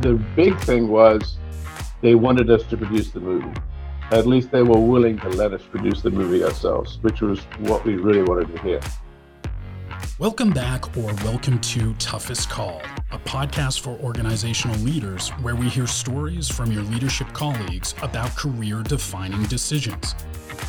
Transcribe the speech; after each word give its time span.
the 0.00 0.14
big 0.36 0.56
thing 0.60 0.88
was 0.88 1.38
they 2.02 2.14
wanted 2.14 2.50
us 2.50 2.62
to 2.64 2.76
produce 2.76 3.10
the 3.10 3.18
movie. 3.18 3.52
At 4.12 4.26
least 4.26 4.52
they 4.52 4.62
were 4.62 4.78
willing 4.78 5.18
to 5.18 5.28
let 5.30 5.52
us 5.52 5.62
produce 5.62 6.02
the 6.02 6.10
movie 6.10 6.44
ourselves, 6.44 6.98
which 7.02 7.20
was 7.20 7.40
what 7.58 7.84
we 7.84 7.96
really 7.96 8.22
wanted 8.22 8.54
to 8.54 8.62
hear. 8.62 8.80
Welcome 10.20 10.50
back, 10.50 10.96
or 10.96 11.12
welcome 11.24 11.60
to 11.60 11.94
Toughest 11.94 12.48
Call, 12.48 12.80
a 13.10 13.18
podcast 13.18 13.80
for 13.80 13.90
organizational 13.98 14.76
leaders 14.78 15.30
where 15.42 15.56
we 15.56 15.68
hear 15.68 15.88
stories 15.88 16.48
from 16.48 16.70
your 16.70 16.84
leadership 16.84 17.32
colleagues 17.32 17.94
about 18.02 18.34
career 18.36 18.82
defining 18.84 19.42
decisions. 19.44 20.14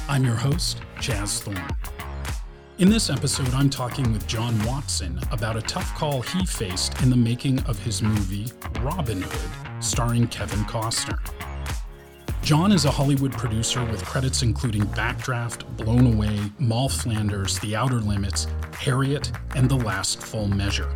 I'm 0.08 0.26
your 0.26 0.36
host, 0.36 0.82
Chaz 0.98 1.40
Thorne. 1.42 2.09
In 2.80 2.90
this 2.90 3.10
episode, 3.10 3.54
I'm 3.54 3.70
talking 3.70 4.14
with 4.14 4.26
John 4.26 4.58
Watson 4.64 5.20
about 5.34 5.58
a 5.58 5.62
tough 5.62 5.94
call 5.96 6.22
he 6.22 6.46
faced 6.46 7.02
in 7.02 7.10
the 7.10 7.18
making 7.18 7.60
of 7.64 7.78
his 7.78 8.02
movie 8.02 8.48
Robin 8.80 9.22
Hood, 9.22 9.84
starring 9.84 10.30
Kevin 10.30 10.64
Costner. 10.64 11.20
John 12.42 12.72
is 12.72 12.86
a 12.86 12.90
Hollywood 12.92 13.34
producer 13.34 13.84
with 13.84 14.06
credits 14.06 14.44
including 14.44 14.84
Backdraft, 14.84 15.66
Blown 15.76 16.14
Away, 16.14 16.40
Moll 16.58 16.88
Flanders, 16.88 17.60
The 17.60 17.76
Outer 17.76 18.00
Limits, 18.00 18.48
Harriet, 18.76 19.30
and 19.58 19.68
The 19.68 19.76
Last 19.76 20.22
Full 20.22 20.48
Measure. 20.48 20.96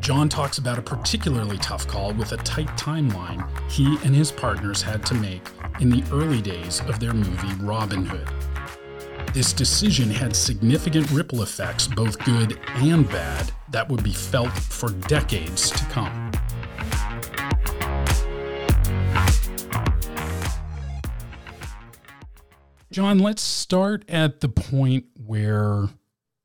John 0.00 0.30
talks 0.30 0.56
about 0.56 0.78
a 0.78 0.82
particularly 0.82 1.58
tough 1.58 1.86
call 1.86 2.14
with 2.14 2.32
a 2.32 2.38
tight 2.38 2.68
timeline 2.68 3.46
he 3.70 3.98
and 4.02 4.16
his 4.16 4.32
partners 4.32 4.80
had 4.80 5.04
to 5.04 5.14
make 5.14 5.46
in 5.78 5.90
the 5.90 6.02
early 6.10 6.40
days 6.40 6.80
of 6.86 7.00
their 7.00 7.12
movie 7.12 7.54
Robin 7.62 8.06
Hood. 8.06 8.55
This 9.36 9.52
decision 9.52 10.08
had 10.08 10.34
significant 10.34 11.10
ripple 11.10 11.42
effects, 11.42 11.86
both 11.86 12.18
good 12.24 12.58
and 12.76 13.06
bad, 13.06 13.52
that 13.68 13.86
would 13.86 14.02
be 14.02 14.14
felt 14.14 14.48
for 14.48 14.88
decades 15.08 15.68
to 15.72 15.84
come. 15.90 16.30
John, 22.90 23.18
let's 23.18 23.42
start 23.42 24.06
at 24.08 24.40
the 24.40 24.48
point 24.48 25.04
where 25.26 25.90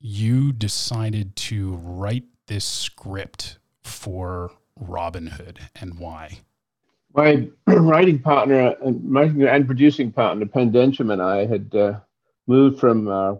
you 0.01 0.51
decided 0.51 1.37
to 1.37 1.75
write 1.75 2.25
this 2.47 2.65
script 2.65 3.57
for 3.85 4.51
Robin 4.77 5.27
Hood 5.27 5.59
and 5.79 5.97
why. 5.97 6.39
My 7.15 7.47
writing 7.67 8.19
partner 8.19 8.75
and 8.81 9.15
and 9.15 9.65
producing 9.65 10.11
partner, 10.11 10.45
Pen 10.45 10.75
and 10.75 11.21
I 11.21 11.45
had 11.45 11.73
uh, 11.73 11.93
moved 12.47 12.79
from 12.79 13.07
a 13.07 13.39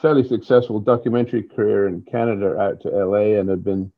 fairly 0.00 0.26
successful 0.26 0.80
documentary 0.80 1.42
career 1.42 1.88
in 1.88 2.02
Canada 2.02 2.58
out 2.58 2.80
to 2.80 2.88
LA 2.88 3.38
and 3.38 3.48
had 3.48 3.64
been 3.64 3.92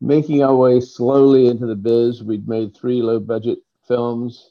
making 0.00 0.42
our 0.42 0.54
way 0.54 0.80
slowly 0.80 1.48
into 1.48 1.66
the 1.66 1.74
biz. 1.74 2.22
We'd 2.22 2.48
made 2.48 2.76
three 2.76 3.02
low 3.02 3.18
budget 3.18 3.58
films 3.86 4.50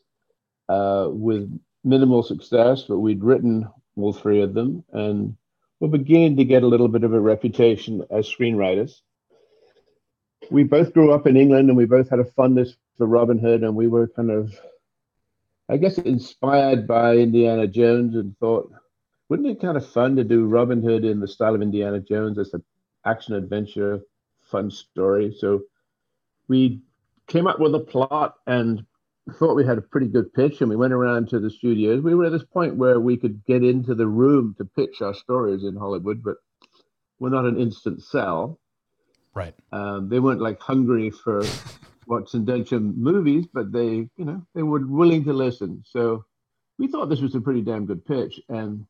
uh, 0.69 1.07
with 1.09 1.57
minimal 1.83 2.23
success, 2.23 2.83
but 2.83 2.99
we'd 2.99 3.23
written 3.23 3.67
all 3.95 4.13
three 4.13 4.41
of 4.41 4.53
them 4.53 4.83
and 4.91 5.37
were 5.79 5.87
beginning 5.87 6.37
to 6.37 6.45
get 6.45 6.63
a 6.63 6.67
little 6.67 6.87
bit 6.87 7.03
of 7.03 7.13
a 7.13 7.19
reputation 7.19 8.03
as 8.09 8.27
screenwriters. 8.27 9.01
We 10.51 10.63
both 10.63 10.93
grew 10.93 11.11
up 11.11 11.27
in 11.27 11.37
England 11.37 11.69
and 11.69 11.77
we 11.77 11.85
both 11.85 12.09
had 12.09 12.19
a 12.19 12.25
fondness 12.25 12.75
for 12.97 13.07
Robin 13.07 13.39
Hood, 13.39 13.63
and 13.63 13.75
we 13.75 13.87
were 13.87 14.07
kind 14.07 14.31
of 14.31 14.57
I 15.67 15.77
guess 15.77 15.97
inspired 15.97 16.87
by 16.87 17.17
Indiana 17.17 17.67
Jones 17.67 18.15
and 18.15 18.37
thought, 18.37 18.71
wouldn't 19.29 19.49
it 19.49 19.61
kind 19.61 19.77
of 19.77 19.87
fun 19.87 20.15
to 20.15 20.23
do 20.23 20.45
Robin 20.45 20.81
Hood 20.81 21.03
in 21.03 21.19
the 21.19 21.27
style 21.27 21.55
of 21.55 21.61
Indiana 21.61 21.99
Jones 21.99 22.37
as 22.37 22.53
an 22.53 22.63
action 23.05 23.33
adventure, 23.33 24.01
fun 24.43 24.69
story? 24.69 25.35
So 25.37 25.61
we 26.47 26.81
came 27.27 27.47
up 27.47 27.59
with 27.59 27.73
a 27.73 27.79
plot 27.79 28.35
and 28.45 28.85
thought 29.33 29.55
we 29.55 29.65
had 29.65 29.79
a 29.79 29.81
pretty 29.81 30.07
good 30.07 30.31
pitch 30.33 30.61
and 30.61 30.69
we 30.69 30.75
went 30.75 30.93
around 30.93 31.29
to 31.29 31.39
the 31.39 31.49
studios. 31.49 32.03
We 32.03 32.13
were 32.13 32.25
at 32.25 32.31
this 32.31 32.43
point 32.43 32.75
where 32.75 32.99
we 32.99 33.17
could 33.17 33.43
get 33.45 33.63
into 33.63 33.95
the 33.95 34.07
room 34.07 34.53
to 34.59 34.65
pitch 34.65 35.01
our 35.01 35.15
stories 35.15 35.63
in 35.63 35.75
Hollywood, 35.75 36.23
but 36.23 36.35
we're 37.19 37.29
not 37.29 37.45
an 37.45 37.59
instant 37.59 38.03
sell. 38.03 38.59
Right. 39.33 39.55
Um, 39.71 40.09
they 40.09 40.19
weren't 40.19 40.41
like 40.41 40.59
hungry 40.59 41.09
for 41.09 41.43
Watson 42.07 42.45
Densham 42.45 43.01
movies, 43.01 43.45
but 43.53 43.71
they, 43.71 44.09
you 44.17 44.25
know, 44.25 44.45
they 44.53 44.63
were 44.63 44.85
willing 44.85 45.23
to 45.25 45.33
listen. 45.33 45.83
So 45.87 46.25
we 46.77 46.87
thought 46.87 47.09
this 47.09 47.21
was 47.21 47.35
a 47.35 47.41
pretty 47.41 47.61
damn 47.61 47.85
good 47.85 48.05
pitch, 48.05 48.39
and 48.49 48.85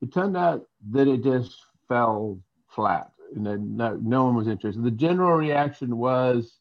it 0.00 0.12
turned 0.12 0.36
out 0.36 0.66
that 0.90 1.08
it 1.08 1.22
just 1.22 1.56
fell 1.88 2.38
flat. 2.68 3.10
And 3.34 3.46
then 3.46 3.76
no, 3.76 3.96
no 4.02 4.24
one 4.24 4.36
was 4.36 4.48
interested. 4.48 4.82
The 4.82 4.90
general 4.90 5.36
reaction 5.36 5.96
was 5.96 6.58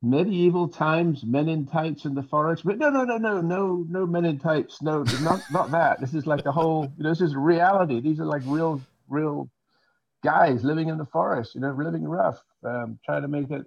medieval 0.00 0.68
times, 0.68 1.24
men 1.24 1.48
in 1.48 1.66
tights 1.66 2.04
in 2.04 2.14
the 2.14 2.22
forest. 2.22 2.64
But 2.64 2.78
no, 2.78 2.90
no, 2.90 3.04
no, 3.04 3.18
no, 3.18 3.40
no, 3.40 3.84
no 3.88 4.06
men 4.06 4.24
in 4.24 4.38
tights. 4.38 4.80
No, 4.80 5.02
not 5.22 5.42
not 5.52 5.70
that. 5.72 6.00
This 6.00 6.14
is 6.14 6.26
like 6.26 6.44
the 6.44 6.52
whole. 6.52 6.92
You 6.96 7.04
know, 7.04 7.10
this 7.10 7.20
is 7.20 7.34
reality. 7.34 8.00
These 8.00 8.20
are 8.20 8.24
like 8.24 8.42
real, 8.46 8.80
real 9.08 9.50
guys 10.24 10.64
living 10.64 10.88
in 10.88 10.98
the 10.98 11.06
forest. 11.06 11.54
You 11.54 11.60
know, 11.60 11.72
living 11.72 12.04
rough, 12.04 12.42
um, 12.64 12.98
trying 13.04 13.22
to 13.22 13.28
make 13.28 13.50
it 13.50 13.66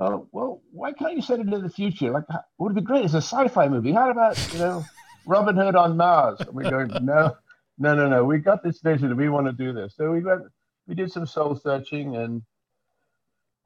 oh, 0.00 0.26
well, 0.32 0.62
why 0.72 0.92
can't 0.92 1.14
you 1.14 1.22
set 1.22 1.40
it 1.40 1.52
in 1.52 1.62
the 1.62 1.68
future? 1.68 2.10
Like, 2.10 2.24
would 2.58 2.72
it 2.72 2.76
be 2.76 2.80
great? 2.80 3.04
It's 3.04 3.14
a 3.14 3.18
sci-fi 3.18 3.68
movie. 3.68 3.92
How 3.92 4.10
about, 4.10 4.52
you 4.52 4.58
know, 4.58 4.84
Robin 5.26 5.54
Hood 5.54 5.76
on 5.76 5.96
Mars? 5.96 6.40
And 6.40 6.50
we're 6.50 6.70
going, 6.70 6.88
no, 7.04 7.36
no, 7.78 7.94
no, 7.94 8.08
no. 8.08 8.24
We 8.24 8.38
got 8.38 8.62
this 8.64 8.80
vision 8.80 9.08
and 9.08 9.18
we 9.18 9.28
want 9.28 9.46
to 9.46 9.52
do 9.52 9.72
this. 9.72 9.94
So 9.96 10.10
we 10.10 10.22
went, 10.22 10.42
we 10.88 10.94
did 10.94 11.12
some 11.12 11.26
soul 11.26 11.54
searching. 11.54 12.16
And 12.16 12.42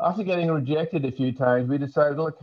after 0.00 0.24
getting 0.24 0.50
rejected 0.50 1.04
a 1.04 1.12
few 1.12 1.32
times, 1.32 1.68
we 1.68 1.78
decided, 1.78 2.18
look, 2.18 2.38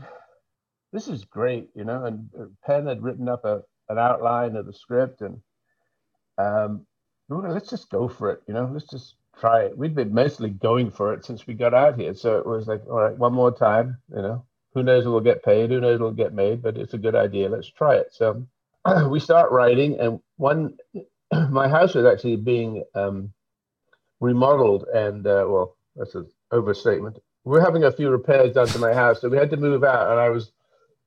this 0.93 1.07
is 1.07 1.25
great, 1.25 1.69
you 1.75 1.83
know. 1.83 2.05
And 2.05 2.29
Pen 2.65 2.87
had 2.87 3.03
written 3.03 3.27
up 3.27 3.43
a, 3.43 3.61
an 3.89 3.99
outline 3.99 4.55
of 4.55 4.65
the 4.65 4.73
script 4.73 5.21
and 5.21 5.41
um, 6.37 6.85
let's 7.29 7.69
just 7.69 7.89
go 7.89 8.07
for 8.07 8.31
it, 8.31 8.41
you 8.47 8.53
know, 8.53 8.69
let's 8.73 8.87
just 8.87 9.15
try 9.39 9.63
it. 9.63 9.77
We'd 9.77 9.95
been 9.95 10.13
mostly 10.13 10.49
going 10.49 10.91
for 10.91 11.13
it 11.13 11.25
since 11.25 11.47
we 11.47 11.53
got 11.53 11.73
out 11.73 11.99
here. 11.99 12.13
So 12.13 12.37
it 12.37 12.45
was 12.45 12.67
like, 12.67 12.83
all 12.87 13.01
right, 13.01 13.17
one 13.17 13.33
more 13.33 13.51
time, 13.51 13.97
you 14.09 14.21
know, 14.21 14.45
who 14.73 14.83
knows 14.83 15.05
will 15.05 15.21
get 15.21 15.43
paid, 15.43 15.69
who 15.69 15.81
knows 15.81 15.99
will 15.99 16.11
get 16.11 16.33
made, 16.33 16.61
but 16.61 16.77
it's 16.77 16.93
a 16.93 16.97
good 16.99 17.15
idea. 17.15 17.49
Let's 17.49 17.69
try 17.69 17.95
it. 17.95 18.07
So 18.11 18.45
we 19.09 19.19
start 19.19 19.51
writing, 19.51 19.99
and 19.99 20.19
one, 20.37 20.77
my 21.49 21.67
house 21.67 21.93
was 21.95 22.05
actually 22.05 22.37
being 22.37 22.83
um, 22.95 23.33
remodeled, 24.19 24.85
and 24.93 25.25
uh, 25.27 25.45
well, 25.47 25.77
that's 25.95 26.15
an 26.15 26.27
overstatement. 26.51 27.19
We're 27.43 27.61
having 27.65 27.83
a 27.85 27.91
few 27.91 28.09
repairs 28.09 28.53
done 28.53 28.67
to 28.67 28.79
my 28.79 28.93
house, 28.93 29.21
so 29.21 29.29
we 29.29 29.37
had 29.37 29.49
to 29.51 29.57
move 29.57 29.83
out, 29.83 30.11
and 30.11 30.19
I 30.19 30.29
was 30.29 30.51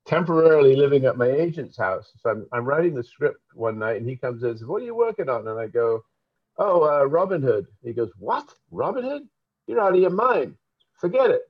temporarily 0.06 0.76
living 0.76 1.04
at 1.06 1.16
my 1.16 1.28
agent's 1.28 1.78
house. 1.78 2.12
So 2.20 2.30
I'm, 2.30 2.46
I'm 2.52 2.64
writing 2.64 2.94
the 2.94 3.04
script 3.04 3.40
one 3.54 3.78
night, 3.78 3.96
and 3.98 4.08
he 4.08 4.16
comes 4.16 4.42
in 4.42 4.50
and 4.50 4.58
says, 4.58 4.66
"What 4.68 4.82
are 4.82 4.86
you 4.86 4.94
working 4.94 5.28
on?" 5.28 5.48
And 5.48 5.58
I 5.58 5.68
go, 5.68 6.04
oh, 6.59 6.82
uh, 6.82 7.04
Robin 7.04 7.42
Hood. 7.42 7.66
He 7.82 7.92
goes, 7.92 8.10
what? 8.19 8.48
Robin 8.70 9.04
Hood? 9.04 9.28
You're 9.66 9.81
out 9.81 9.94
of 9.94 10.00
your 10.00 10.10
mind. 10.10 10.56
Forget 11.00 11.31
it. 11.31 11.42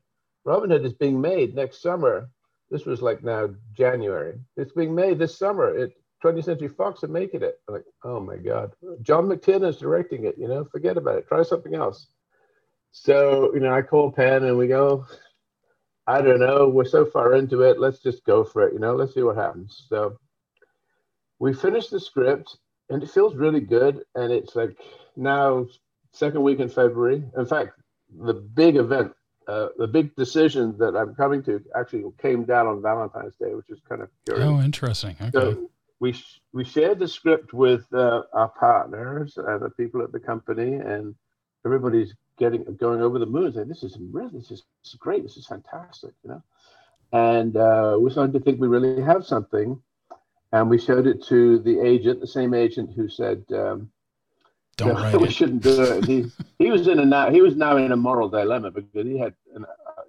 Robin 0.45 0.71
Hood 0.71 0.85
is 0.85 0.95
being 0.95 1.21
made 1.21 1.55
next 1.55 1.83
summer. 1.83 2.29
This 2.71 2.87
was 2.87 3.03
like 3.03 3.23
now 3.23 3.51
January. 3.77 4.39
It's 4.57 4.73
being 4.73 4.95
made 4.95 5.19
this 5.19 5.39
summer. 5.39 5.77
It 5.77 5.95
20th 6.25 6.45
Century 6.45 6.69
Fox 6.69 7.05
are 7.05 7.09
making 7.09 7.43
it. 7.43 7.61
I'm 7.69 7.75
like, 7.75 7.85
oh 8.03 8.19
my 8.19 8.37
God. 8.37 8.73
John 9.03 9.27
McTiernan 9.27 9.69
is 9.69 9.77
directing 9.77 10.25
it. 10.25 10.37
You 10.39 10.49
know, 10.49 10.65
forget 10.65 10.97
about 10.97 11.19
it. 11.19 11.29
Try 11.29 11.43
something 11.43 11.75
else. 11.75 12.07
So, 12.93 13.53
you 13.55 13.61
know, 13.61 13.75
I 13.75 13.83
call 13.83 14.11
Pen 14.11 14.45
and 14.45 14.57
we 14.57 14.69
go, 14.69 15.07
I 16.07 16.23
don't 16.23 16.41
know. 16.41 16.69
We're 16.69 16.85
so 16.85 17.05
far 17.05 17.35
into 17.35 17.63
it. 17.63 17.79
Let's 17.79 17.99
just 17.99 18.25
go 18.25 18.45
for 18.45 18.67
it. 18.67 18.73
You 18.73 18.79
know, 18.79 18.95
let's 18.95 19.15
see 19.15 19.23
what 19.23 19.37
happens. 19.37 19.85
So 19.89 20.19
we 21.39 21.53
finished 21.53 21.91
the 21.91 22.01
script 22.01 22.57
and 22.91 23.03
it 23.03 23.11
feels 23.11 23.35
really 23.35 23.61
good. 23.61 24.05
And 24.15 24.33
it's 24.33 24.55
like 24.55 24.77
now 25.17 25.67
second 26.13 26.43
week 26.43 26.61
in 26.61 26.69
February. 26.69 27.23
In 27.37 27.47
fact, 27.47 27.79
the 28.19 28.35
big 28.35 28.77
event, 28.77 29.13
uh, 29.49 29.69
the 29.77 29.87
big 29.87 30.15
decision 30.17 30.77
that 30.79 30.97
I'm 30.97 31.15
coming 31.15 31.43
to 31.45 31.63
actually 31.77 32.05
came 32.21 32.45
down 32.45 32.67
on 32.67 32.83
Valentine's 32.83 33.35
Day, 33.37 33.55
which 33.55 33.71
is 33.71 33.81
kind 33.89 34.03
of 34.03 34.09
curious. 34.25 34.47
Oh, 34.47 34.61
interesting. 34.61 35.17
Okay. 35.21 35.31
So 35.33 35.71
we 36.01 36.15
we 36.53 36.65
shared 36.65 36.99
the 36.99 37.09
script 37.09 37.53
with 37.53 37.87
uh, 37.93 38.23
our 38.33 38.49
partners 38.49 39.37
and 39.37 39.63
the 39.63 39.71
people 39.71 40.03
at 40.03 40.13
the 40.13 40.21
company, 40.21 40.75
and 40.75 41.15
everybody's 41.65 42.15
getting 42.39 42.65
going 42.77 43.01
over 43.01 43.19
the 43.19 43.27
moon. 43.27 43.53
Saying, 43.53 43.69
"This 43.69 43.83
is 43.83 43.97
really, 44.13 44.31
this 44.33 44.51
is, 44.51 44.63
this 44.83 44.93
is 44.93 44.95
great. 44.95 45.23
This 45.23 45.37
is 45.37 45.47
fantastic," 45.47 46.13
you 46.23 46.31
know. 46.31 46.43
And 47.13 47.57
uh, 47.57 47.97
we're 47.99 48.11
starting 48.11 48.33
to 48.33 48.41
think 48.41 48.61
we 48.61 48.69
really 48.69 49.01
have 49.03 49.25
something 49.25 49.81
and 50.55 50.71
we 50.71 50.79
showed 50.79 51.09
it 51.09 51.21
to 51.25 51.59
the 51.59 51.81
agent, 51.81 52.21
the 52.21 52.29
same 52.29 52.55
agent 52.55 52.93
who 52.95 53.09
said, 53.09 53.45
um, 53.53 53.91
"Don't 54.77 54.95
write 55.03 55.21
we 55.21 55.27
it. 55.27 55.33
shouldn't 55.33 55.65
do 55.65 55.83
it." 55.83 56.05
He 56.05 56.31
he 56.59 56.71
was 56.71 56.87
in 56.87 57.01
a 57.01 57.05
now 57.05 57.29
he 57.29 57.41
was 57.41 57.57
now 57.57 57.77
in 57.77 57.91
a 57.91 57.97
moral 57.97 58.29
dilemma 58.29 58.71
because 58.71 59.05
he 59.05 59.19
had 59.19 59.35
an, 59.57 59.67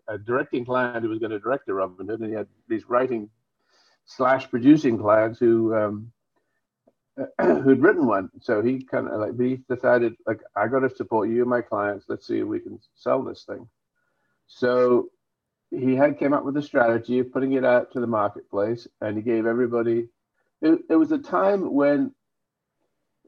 a 0.08 0.20
directing 0.20 0.64
client 0.64 1.04
who 1.04 1.10
was 1.10 1.18
going 1.18 1.32
to 1.32 1.40
direct 1.40 1.66
the 1.66 1.74
Robin 1.74 2.08
Hood, 2.08 2.20
and 2.20 2.30
he 2.30 2.36
had 2.36 2.48
these 2.68 2.88
writing 2.88 3.28
slash 4.06 4.48
producing 4.52 5.00
clients 5.00 5.40
who 5.40 5.76
um, 5.76 6.12
who'd 7.42 7.82
written 7.82 8.06
one. 8.06 8.30
So 8.40 8.62
he 8.62 8.84
kind 8.84 9.08
of 9.08 9.20
like 9.20 9.40
he 9.40 9.62
decided 9.68 10.14
like 10.28 10.42
I 10.56 10.68
got 10.68 10.82
to 10.82 10.96
support 10.96 11.28
you 11.28 11.42
and 11.42 11.50
my 11.50 11.62
clients. 11.62 12.06
Let's 12.08 12.28
see 12.28 12.38
if 12.38 12.46
we 12.46 12.60
can 12.60 12.80
sell 12.94 13.24
this 13.24 13.46
thing. 13.46 13.68
So 14.46 15.10
he 15.72 15.96
had 15.96 16.20
came 16.20 16.34
up 16.34 16.46
with 16.46 16.56
a 16.58 16.62
strategy 16.62 17.18
of 17.18 17.34
putting 17.34 17.54
it 17.54 17.66
out 17.66 17.92
to 17.94 18.00
the 18.00 18.06
marketplace, 18.06 18.88
and 19.02 19.18
he 19.18 19.24
gave 19.24 19.48
everybody. 19.48 20.08
It, 20.66 20.80
it 20.90 20.96
was 20.96 21.12
a 21.12 21.18
time 21.20 21.74
when 21.74 22.12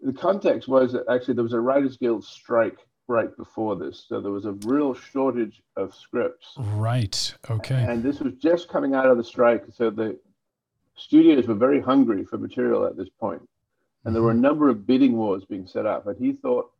the 0.01 0.13
context 0.13 0.67
was 0.67 0.93
that 0.93 1.03
actually 1.09 1.35
there 1.35 1.43
was 1.43 1.53
a 1.53 1.59
Writers 1.59 1.97
Guild 1.97 2.23
strike 2.23 2.79
right 3.07 3.35
before 3.37 3.75
this, 3.75 4.05
so 4.07 4.19
there 4.19 4.31
was 4.31 4.45
a 4.45 4.53
real 4.65 4.93
shortage 4.93 5.61
of 5.75 5.93
scripts. 5.93 6.53
Right. 6.57 7.33
Okay. 7.49 7.85
And 7.87 8.03
this 8.03 8.19
was 8.19 8.33
just 8.33 8.69
coming 8.69 8.93
out 8.95 9.05
of 9.05 9.17
the 9.17 9.23
strike, 9.23 9.65
so 9.73 9.89
the 9.89 10.19
studios 10.95 11.47
were 11.47 11.55
very 11.55 11.79
hungry 11.79 12.25
for 12.25 12.37
material 12.37 12.85
at 12.85 12.97
this 12.97 13.09
point, 13.19 13.47
and 14.03 14.15
there 14.15 14.23
were 14.23 14.31
a 14.31 14.33
mm-hmm. 14.33 14.41
number 14.41 14.69
of 14.69 14.85
bidding 14.87 15.15
wars 15.15 15.45
being 15.45 15.67
set 15.67 15.85
up. 15.85 16.07
And 16.07 16.17
he 16.17 16.33
thought 16.33 16.71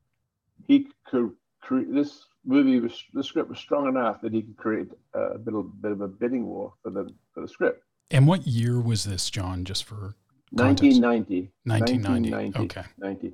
he 0.68 0.88
could 1.06 1.32
create 1.62 1.94
this 1.94 2.26
movie 2.46 2.80
was 2.80 3.04
the 3.14 3.24
script 3.24 3.50
was 3.50 3.60
strong 3.60 3.88
enough 3.88 4.22
that 4.22 4.34
he 4.34 4.42
could 4.42 4.58
create 4.58 4.88
a 5.14 5.38
bit 5.38 5.54
of, 5.54 5.82
bit 5.82 5.92
of 5.92 6.02
a 6.02 6.08
bidding 6.08 6.48
war 6.48 6.74
for 6.82 6.90
the 6.90 7.14
for 7.34 7.42
the 7.42 7.48
script. 7.48 7.84
And 8.10 8.26
what 8.26 8.48
year 8.48 8.80
was 8.80 9.04
this, 9.04 9.30
John? 9.30 9.66
Just 9.66 9.84
for 9.84 10.16
1990. 10.52 11.52
1990. 11.64 12.32
1990. 12.32 12.60
Okay. 12.60 12.88
90. 12.98 13.34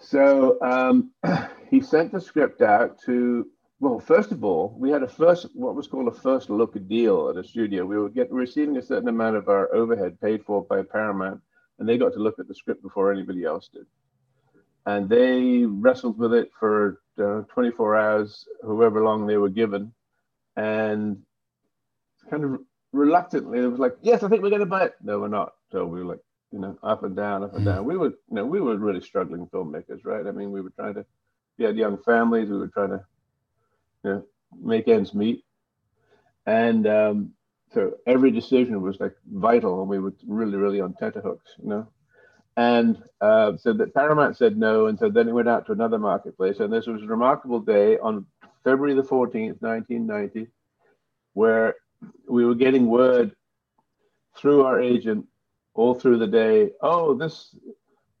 So 0.00 0.58
um, 0.62 1.12
he 1.70 1.80
sent 1.80 2.12
the 2.12 2.20
script 2.20 2.62
out 2.62 2.98
to. 3.06 3.46
Well, 3.80 4.00
first 4.00 4.32
of 4.32 4.42
all, 4.42 4.74
we 4.76 4.90
had 4.90 5.04
a 5.04 5.08
first 5.08 5.46
what 5.54 5.76
was 5.76 5.86
called 5.86 6.08
a 6.08 6.20
first 6.20 6.50
look 6.50 6.74
deal 6.88 7.28
at 7.28 7.36
a 7.36 7.44
studio. 7.44 7.84
We 7.84 7.96
were 7.96 8.08
get, 8.08 8.32
receiving 8.32 8.76
a 8.76 8.82
certain 8.82 9.08
amount 9.08 9.36
of 9.36 9.48
our 9.48 9.72
overhead 9.72 10.20
paid 10.20 10.44
for 10.44 10.64
by 10.64 10.82
Paramount, 10.82 11.40
and 11.78 11.88
they 11.88 11.96
got 11.96 12.12
to 12.14 12.18
look 12.18 12.40
at 12.40 12.48
the 12.48 12.54
script 12.56 12.82
before 12.82 13.12
anybody 13.12 13.44
else 13.44 13.68
did 13.72 13.86
and 14.88 15.06
they 15.06 15.66
wrestled 15.66 16.18
with 16.18 16.32
it 16.32 16.50
for 16.58 17.02
uh, 17.18 17.42
24 17.52 17.96
hours, 17.96 18.46
however 18.62 19.04
long 19.04 19.26
they 19.26 19.36
were 19.36 19.50
given, 19.50 19.92
and 20.56 21.18
kind 22.30 22.42
of 22.42 22.60
reluctantly, 22.92 23.58
it 23.58 23.66
was 23.66 23.78
like, 23.78 23.96
"Yes, 24.00 24.22
I 24.22 24.28
think 24.28 24.42
we're 24.42 24.48
going 24.48 24.60
to 24.60 24.66
buy 24.66 24.84
it." 24.84 24.94
No, 25.02 25.20
we're 25.20 25.28
not. 25.28 25.52
So 25.70 25.84
we 25.86 26.00
were 26.00 26.06
like, 26.06 26.20
you 26.52 26.58
know, 26.58 26.78
up 26.82 27.02
and 27.04 27.14
down, 27.14 27.44
up 27.44 27.54
and 27.54 27.64
down. 27.64 27.84
We 27.84 27.96
were, 27.96 28.08
you 28.08 28.16
know, 28.30 28.46
we 28.46 28.60
were 28.60 28.76
really 28.76 29.00
struggling 29.00 29.46
filmmakers, 29.46 30.04
right? 30.04 30.26
I 30.26 30.30
mean, 30.30 30.50
we 30.50 30.60
were 30.60 30.70
trying 30.70 30.94
to, 30.94 31.04
we 31.58 31.64
had 31.64 31.76
young 31.76 31.98
families, 31.98 32.48
we 32.48 32.58
were 32.58 32.68
trying 32.68 32.90
to, 32.90 33.04
you 34.04 34.10
know, 34.10 34.24
make 34.60 34.88
ends 34.88 35.12
meet, 35.14 35.44
and 36.46 36.86
um, 36.86 37.32
so 37.74 37.94
every 38.06 38.30
decision 38.30 38.80
was 38.80 38.98
like 38.98 39.14
vital, 39.30 39.80
and 39.80 39.90
we 39.90 39.98
were 39.98 40.14
really, 40.26 40.56
really 40.56 40.80
on 40.80 40.94
tenterhooks, 40.94 41.50
you 41.62 41.68
know. 41.68 41.88
And 42.56 43.02
uh, 43.20 43.56
so 43.58 43.72
that 43.74 43.94
Paramount 43.94 44.36
said 44.36 44.56
no, 44.56 44.86
and 44.86 44.98
so 44.98 45.10
then 45.10 45.28
it 45.28 45.32
went 45.32 45.48
out 45.48 45.66
to 45.66 45.72
another 45.72 45.98
marketplace. 45.98 46.60
And 46.60 46.72
this 46.72 46.86
was 46.86 47.02
a 47.02 47.06
remarkable 47.06 47.60
day 47.60 47.98
on 47.98 48.26
February 48.64 48.94
the 48.94 49.02
14th, 49.02 49.60
1990, 49.60 50.48
where 51.34 51.76
we 52.28 52.44
were 52.44 52.54
getting 52.54 52.86
word 52.86 53.36
through 54.36 54.64
our 54.64 54.80
agent 54.80 55.26
all 55.78 55.94
through 55.94 56.18
the 56.18 56.26
day. 56.26 56.70
Oh, 56.82 57.14
this 57.14 57.54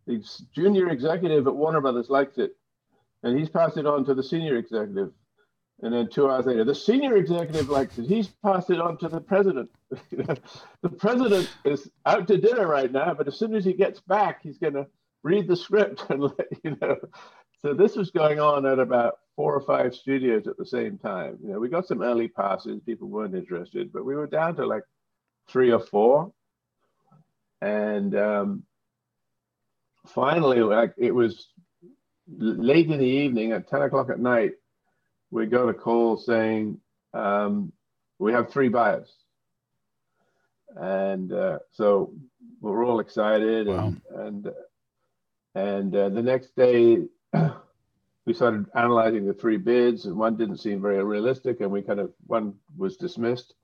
the 0.06 0.24
junior 0.54 0.88
executive 0.88 1.46
at 1.46 1.54
Warner 1.54 1.80
Brothers 1.80 2.08
liked 2.08 2.38
it, 2.38 2.56
and 3.22 3.36
he's 3.38 3.50
passed 3.50 3.76
it 3.76 3.84
on 3.84 4.04
to 4.06 4.14
the 4.14 4.22
senior 4.22 4.56
executive. 4.56 5.12
And 5.80 5.92
then 5.92 6.08
two 6.08 6.28
hours 6.28 6.46
later, 6.46 6.64
the 6.64 6.74
senior 6.74 7.16
executive 7.16 7.68
likes 7.68 7.98
it. 7.98 8.06
He's 8.06 8.28
passed 8.28 8.70
it 8.70 8.80
on 8.80 8.96
to 8.98 9.08
the 9.08 9.20
president. 9.20 9.70
the 10.10 10.88
president 10.98 11.50
is 11.64 11.90
out 12.06 12.26
to 12.28 12.38
dinner 12.38 12.66
right 12.66 12.90
now, 12.90 13.14
but 13.14 13.28
as 13.28 13.38
soon 13.38 13.54
as 13.54 13.64
he 13.64 13.72
gets 13.72 14.00
back, 14.00 14.42
he's 14.42 14.58
going 14.58 14.74
to 14.74 14.86
read 15.22 15.46
the 15.46 15.56
script 15.56 16.04
and 16.10 16.22
let 16.38 16.48
you 16.64 16.76
know. 16.80 16.96
So 17.60 17.74
this 17.74 17.96
was 17.96 18.10
going 18.10 18.40
on 18.40 18.66
at 18.66 18.78
about 18.78 19.18
four 19.36 19.54
or 19.54 19.60
five 19.60 19.94
studios 19.94 20.46
at 20.46 20.56
the 20.56 20.66
same 20.66 20.98
time. 20.98 21.38
You 21.42 21.52
know, 21.52 21.60
we 21.60 21.68
got 21.68 21.86
some 21.86 22.02
early 22.02 22.28
passes. 22.28 22.80
People 22.86 23.08
weren't 23.08 23.34
interested, 23.34 23.92
but 23.92 24.04
we 24.04 24.16
were 24.16 24.26
down 24.26 24.56
to 24.56 24.66
like 24.66 24.84
three 25.48 25.72
or 25.72 25.80
four. 25.80 26.32
And 27.60 28.14
um, 28.16 28.62
finally, 30.06 30.60
like 30.60 30.94
it 30.96 31.14
was 31.14 31.48
late 32.28 32.90
in 32.90 32.98
the 32.98 33.04
evening 33.04 33.52
at 33.52 33.68
10 33.68 33.82
o'clock 33.82 34.10
at 34.10 34.20
night 34.20 34.52
we 35.30 35.46
got 35.46 35.68
a 35.68 35.74
call 35.74 36.16
saying 36.16 36.80
um, 37.14 37.72
we 38.18 38.32
have 38.32 38.50
three 38.50 38.68
buyers, 38.68 39.12
and 40.76 41.32
uh, 41.32 41.58
so 41.72 42.12
we're 42.60 42.84
all 42.84 43.00
excited. 43.00 43.66
Wow. 43.66 43.94
And 44.14 44.46
and 44.46 44.54
and 45.54 45.96
uh, 45.96 46.08
the 46.08 46.22
next 46.22 46.54
day, 46.56 46.98
we 48.26 48.34
started 48.34 48.66
analyzing 48.74 49.26
the 49.26 49.34
three 49.34 49.58
bids, 49.58 50.06
and 50.06 50.16
one 50.16 50.36
didn't 50.36 50.58
seem 50.58 50.80
very 50.80 51.02
realistic, 51.02 51.60
and 51.60 51.70
we 51.70 51.82
kind 51.82 52.00
of 52.00 52.12
one 52.26 52.54
was 52.76 52.96
dismissed. 52.96 53.54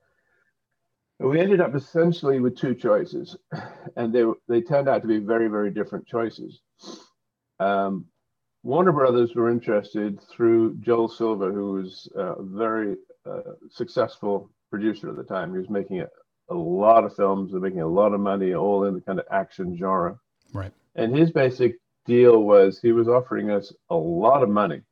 We 1.24 1.40
ended 1.40 1.60
up 1.60 1.74
essentially 1.74 2.38
with 2.40 2.58
two 2.58 2.74
choices, 2.74 3.36
and 3.96 4.12
they 4.12 4.24
they 4.46 4.60
turned 4.60 4.88
out 4.88 5.02
to 5.02 5.08
be 5.08 5.18
very 5.18 5.48
very 5.48 5.70
different 5.70 6.06
choices. 6.06 6.60
Um, 7.58 8.06
Warner 8.62 8.92
Brothers 8.92 9.34
were 9.34 9.50
interested 9.50 10.20
through 10.30 10.76
Joel 10.80 11.08
Silver, 11.08 11.50
who 11.52 11.72
was 11.72 12.08
a 12.14 12.42
very 12.42 12.96
uh, 13.26 13.52
successful 13.70 14.50
producer 14.70 15.08
at 15.08 15.16
the 15.16 15.22
time. 15.22 15.52
He 15.52 15.58
was 15.58 15.70
making 15.70 16.00
a, 16.00 16.08
a 16.50 16.54
lot 16.54 17.04
of 17.04 17.16
films 17.16 17.52
and 17.52 17.62
making 17.62 17.80
a 17.80 17.86
lot 17.86 18.12
of 18.12 18.20
money, 18.20 18.54
all 18.54 18.84
in 18.84 18.94
the 18.94 19.00
kind 19.00 19.18
of 19.18 19.26
action 19.30 19.76
genre. 19.78 20.18
Right. 20.52 20.72
And 20.94 21.16
his 21.16 21.30
basic 21.30 21.76
deal 22.06 22.42
was 22.42 22.80
he 22.80 22.92
was 22.92 23.08
offering 23.08 23.50
us 23.50 23.72
a 23.88 23.96
lot 23.96 24.42
of 24.42 24.50
money. 24.50 24.82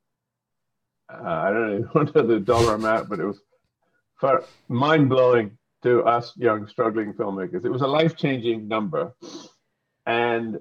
Uh, 1.12 1.28
I 1.28 1.50
don't 1.50 1.74
even 1.78 2.12
know 2.14 2.22
the 2.26 2.40
dollar 2.40 2.74
amount, 2.74 3.08
but 3.10 3.20
it 3.20 3.26
was 3.26 3.40
mind 4.68 5.08
blowing 5.08 5.58
to 5.82 6.02
us 6.04 6.32
young 6.36 6.66
struggling 6.68 7.12
filmmakers. 7.12 7.64
It 7.64 7.70
was 7.70 7.82
a 7.82 7.86
life 7.86 8.16
changing 8.16 8.68
number. 8.68 9.14
And 10.06 10.58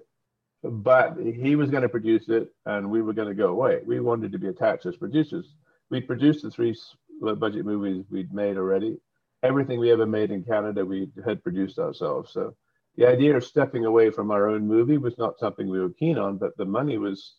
but 0.64 1.18
he 1.18 1.56
was 1.56 1.72
going 1.72 1.82
to 1.82 1.90
produce 1.90 2.30
it 2.30 2.54
and 2.66 2.90
we 2.90 3.02
were 3.02 3.14
going 3.14 3.28
to 3.28 3.34
go 3.34 3.48
away. 3.48 3.80
We 3.86 4.00
wanted 4.00 4.32
to 4.32 4.38
be 4.38 4.48
attached 4.48 4.86
as 4.86 4.96
producers. 4.96 5.56
We 5.90 6.02
produced 6.02 6.44
the 6.44 6.52
three 6.52 6.76
budget 7.20 7.66
movies 7.66 8.06
we'd 8.12 8.34
made 8.34 8.58
already. 8.58 8.98
Everything 9.44 9.80
we 9.80 9.92
ever 9.92 10.06
made 10.06 10.30
in 10.30 10.44
Canada, 10.44 10.86
we 10.86 11.10
had 11.26 11.44
produced 11.44 11.80
ourselves. 11.80 12.32
So 12.32 12.56
the 12.96 13.08
idea 13.08 13.36
of 13.36 13.44
stepping 13.44 13.86
away 13.86 14.12
from 14.12 14.30
our 14.30 14.48
own 14.48 14.68
movie 14.68 14.98
was 14.98 15.18
not 15.18 15.40
something 15.40 15.68
we 15.68 15.80
were 15.80 15.90
keen 15.90 16.20
on, 16.20 16.38
but 16.38 16.56
the 16.58 16.66
money 16.66 17.00
was, 17.00 17.36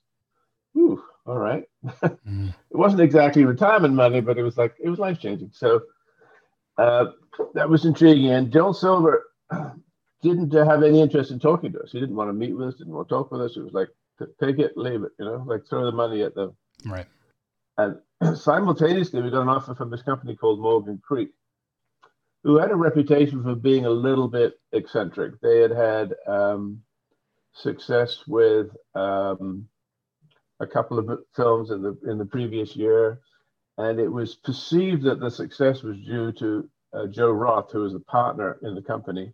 ooh, 0.76 1.02
all 1.24 1.38
right. 1.38 1.64
mm. 2.02 2.48
It 2.48 2.76
wasn't 2.76 3.02
exactly 3.02 3.44
retirement 3.44 3.94
money, 3.94 4.20
but 4.20 4.36
it 4.36 4.42
was 4.42 4.56
like, 4.56 4.74
it 4.82 4.88
was 4.88 4.98
life 4.98 5.20
changing. 5.20 5.50
So 5.52 5.82
uh, 6.82 7.12
that 7.54 7.68
was 7.68 7.84
intriguing. 7.84 8.30
And 8.30 8.52
Joel 8.52 8.74
Silver, 8.74 9.24
didn't 10.22 10.52
have 10.52 10.82
any 10.82 11.00
interest 11.00 11.30
in 11.30 11.38
talking 11.38 11.72
to 11.72 11.80
us. 11.80 11.92
He 11.92 12.00
didn't 12.00 12.16
want 12.16 12.28
to 12.28 12.34
meet 12.34 12.56
with 12.56 12.68
us, 12.68 12.74
didn't 12.74 12.92
want 12.92 13.08
to 13.08 13.14
talk 13.14 13.30
with 13.30 13.40
us. 13.40 13.56
It 13.56 13.62
was 13.62 13.72
like, 13.72 13.88
take 14.40 14.58
it, 14.58 14.76
leave 14.76 15.02
it, 15.02 15.12
you 15.18 15.24
know, 15.24 15.44
like 15.46 15.62
throw 15.68 15.84
the 15.84 15.92
money 15.92 16.22
at 16.22 16.34
them. 16.34 16.56
Right. 16.84 17.06
And 17.78 17.96
simultaneously, 18.36 19.22
we 19.22 19.30
got 19.30 19.42
an 19.42 19.48
offer 19.48 19.74
from 19.74 19.90
this 19.90 20.02
company 20.02 20.36
called 20.36 20.60
Morgan 20.60 21.00
Creek, 21.04 21.30
who 22.44 22.56
had 22.58 22.70
a 22.70 22.76
reputation 22.76 23.42
for 23.42 23.54
being 23.54 23.86
a 23.86 23.90
little 23.90 24.28
bit 24.28 24.54
eccentric. 24.72 25.40
They 25.40 25.60
had 25.60 25.70
had 25.72 26.14
um, 26.26 26.82
success 27.54 28.24
with 28.26 28.68
um, 28.94 29.68
a 30.60 30.66
couple 30.66 30.98
of 30.98 31.20
films 31.34 31.70
in 31.70 31.82
the 31.82 31.98
in 32.08 32.18
the 32.18 32.26
previous 32.26 32.76
year, 32.76 33.20
and 33.78 34.00
it 34.00 34.08
was 34.08 34.34
perceived 34.36 35.02
that 35.04 35.20
the 35.20 35.30
success 35.30 35.82
was 35.82 35.98
due 35.98 36.32
to 36.32 36.68
uh, 36.94 37.06
Joe 37.06 37.30
Roth, 37.30 37.72
who 37.72 37.80
was 37.80 37.94
a 37.94 38.00
partner 38.00 38.58
in 38.62 38.74
the 38.74 38.82
company 38.82 39.32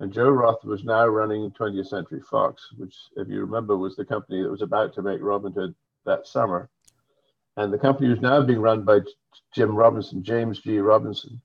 and 0.00 0.12
Joe 0.12 0.28
Roth 0.28 0.64
was 0.64 0.84
now 0.84 1.06
running 1.06 1.50
20th 1.52 1.88
Century 1.88 2.20
Fox, 2.20 2.68
which, 2.76 2.94
if 3.16 3.28
you 3.28 3.40
remember, 3.40 3.76
was 3.76 3.96
the 3.96 4.04
company 4.04 4.42
that 4.42 4.50
was 4.50 4.62
about 4.62 4.92
to 4.94 5.02
make 5.02 5.22
Robin 5.22 5.52
Hood 5.52 5.74
that 6.04 6.26
summer. 6.26 6.68
And 7.56 7.72
the 7.72 7.78
company 7.78 8.10
was 8.10 8.20
now 8.20 8.42
being 8.42 8.60
run 8.60 8.84
by 8.84 9.00
Jim 9.54 9.74
Robinson, 9.74 10.22
James 10.22 10.60
G. 10.60 10.78
Robinson. 10.78 11.40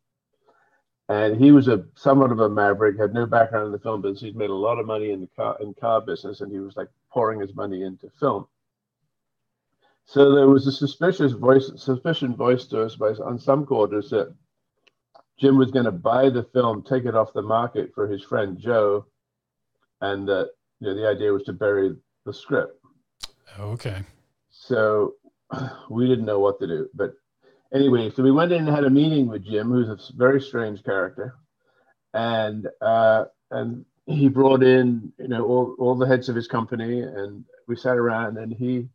And 1.08 1.38
he 1.38 1.52
was 1.52 1.70
a 1.70 1.86
somewhat 1.96 2.32
of 2.32 2.40
a 2.40 2.50
maverick, 2.50 2.98
had 3.00 3.14
no 3.14 3.26
background 3.26 3.68
in 3.68 3.72
the 3.72 3.80
film 3.80 4.02
business. 4.02 4.22
He'd 4.22 4.36
made 4.36 4.50
a 4.50 4.54
lot 4.54 4.80
of 4.80 4.86
money 4.86 5.12
in 5.12 5.22
the 5.22 5.28
car 5.36 5.58
in 5.62 5.74
car 5.74 6.02
business, 6.02 6.42
and 6.42 6.52
he 6.52 6.60
was 6.60 6.76
like 6.76 6.88
pouring 7.12 7.40
his 7.40 7.56
money 7.56 7.84
into 7.84 8.10
film. 8.20 8.48
So 10.06 10.36
there 10.36 10.50
was 10.50 10.68
a 10.68 10.72
suspicious 10.72 11.32
voice, 11.32 11.72
suspicion 11.78 12.36
voiced 12.36 12.72
to 12.72 12.84
us 12.84 12.96
by 12.96 13.12
on 13.12 13.40
some 13.40 13.66
quarters 13.66 14.10
that 14.10 14.34
Jim 15.40 15.58
was 15.58 15.72
going 15.72 15.86
to 15.86 15.92
buy 15.92 16.30
the 16.30 16.44
film, 16.44 16.84
take 16.84 17.06
it 17.06 17.16
off 17.16 17.34
the 17.34 17.42
market 17.42 17.92
for 17.96 18.08
his 18.08 18.24
friend 18.24 18.60
Joe, 18.60 19.06
and 20.02 20.30
uh, 20.30 20.46
you 20.80 20.88
know, 20.88 20.96
the 20.96 21.08
idea 21.08 21.32
was 21.32 21.44
to 21.44 21.54
bury 21.54 21.96
the 22.26 22.34
script. 22.34 22.80
Okay. 23.60 24.02
So 24.50 25.16
we 25.90 26.08
didn't 26.08 26.26
know 26.26 26.40
what 26.40 26.60
to 26.60 26.68
do, 26.68 26.90
but 26.94 27.14
anyway, 27.74 28.12
so 28.12 28.24
we 28.24 28.32
went 28.32 28.52
in 28.52 28.68
and 28.68 28.76
had 28.76 28.84
a 28.84 28.90
meeting 28.90 29.28
with 29.28 29.46
Jim, 29.46 29.70
who's 29.70 29.90
a 29.90 29.98
very 30.16 30.42
strange 30.42 30.84
character, 30.84 31.36
and 32.14 32.68
uh, 32.82 33.26
and 33.50 33.86
he 34.06 34.28
brought 34.28 34.64
in 34.64 35.12
you 35.18 35.28
know 35.28 35.46
all, 35.46 35.76
all 35.80 35.96
the 35.96 36.08
heads 36.08 36.30
of 36.30 36.36
his 36.36 36.48
company, 36.48 37.02
and 37.02 37.46
we 37.68 37.76
sat 37.76 37.98
around, 37.98 38.38
and 38.38 38.54
he 38.54 38.90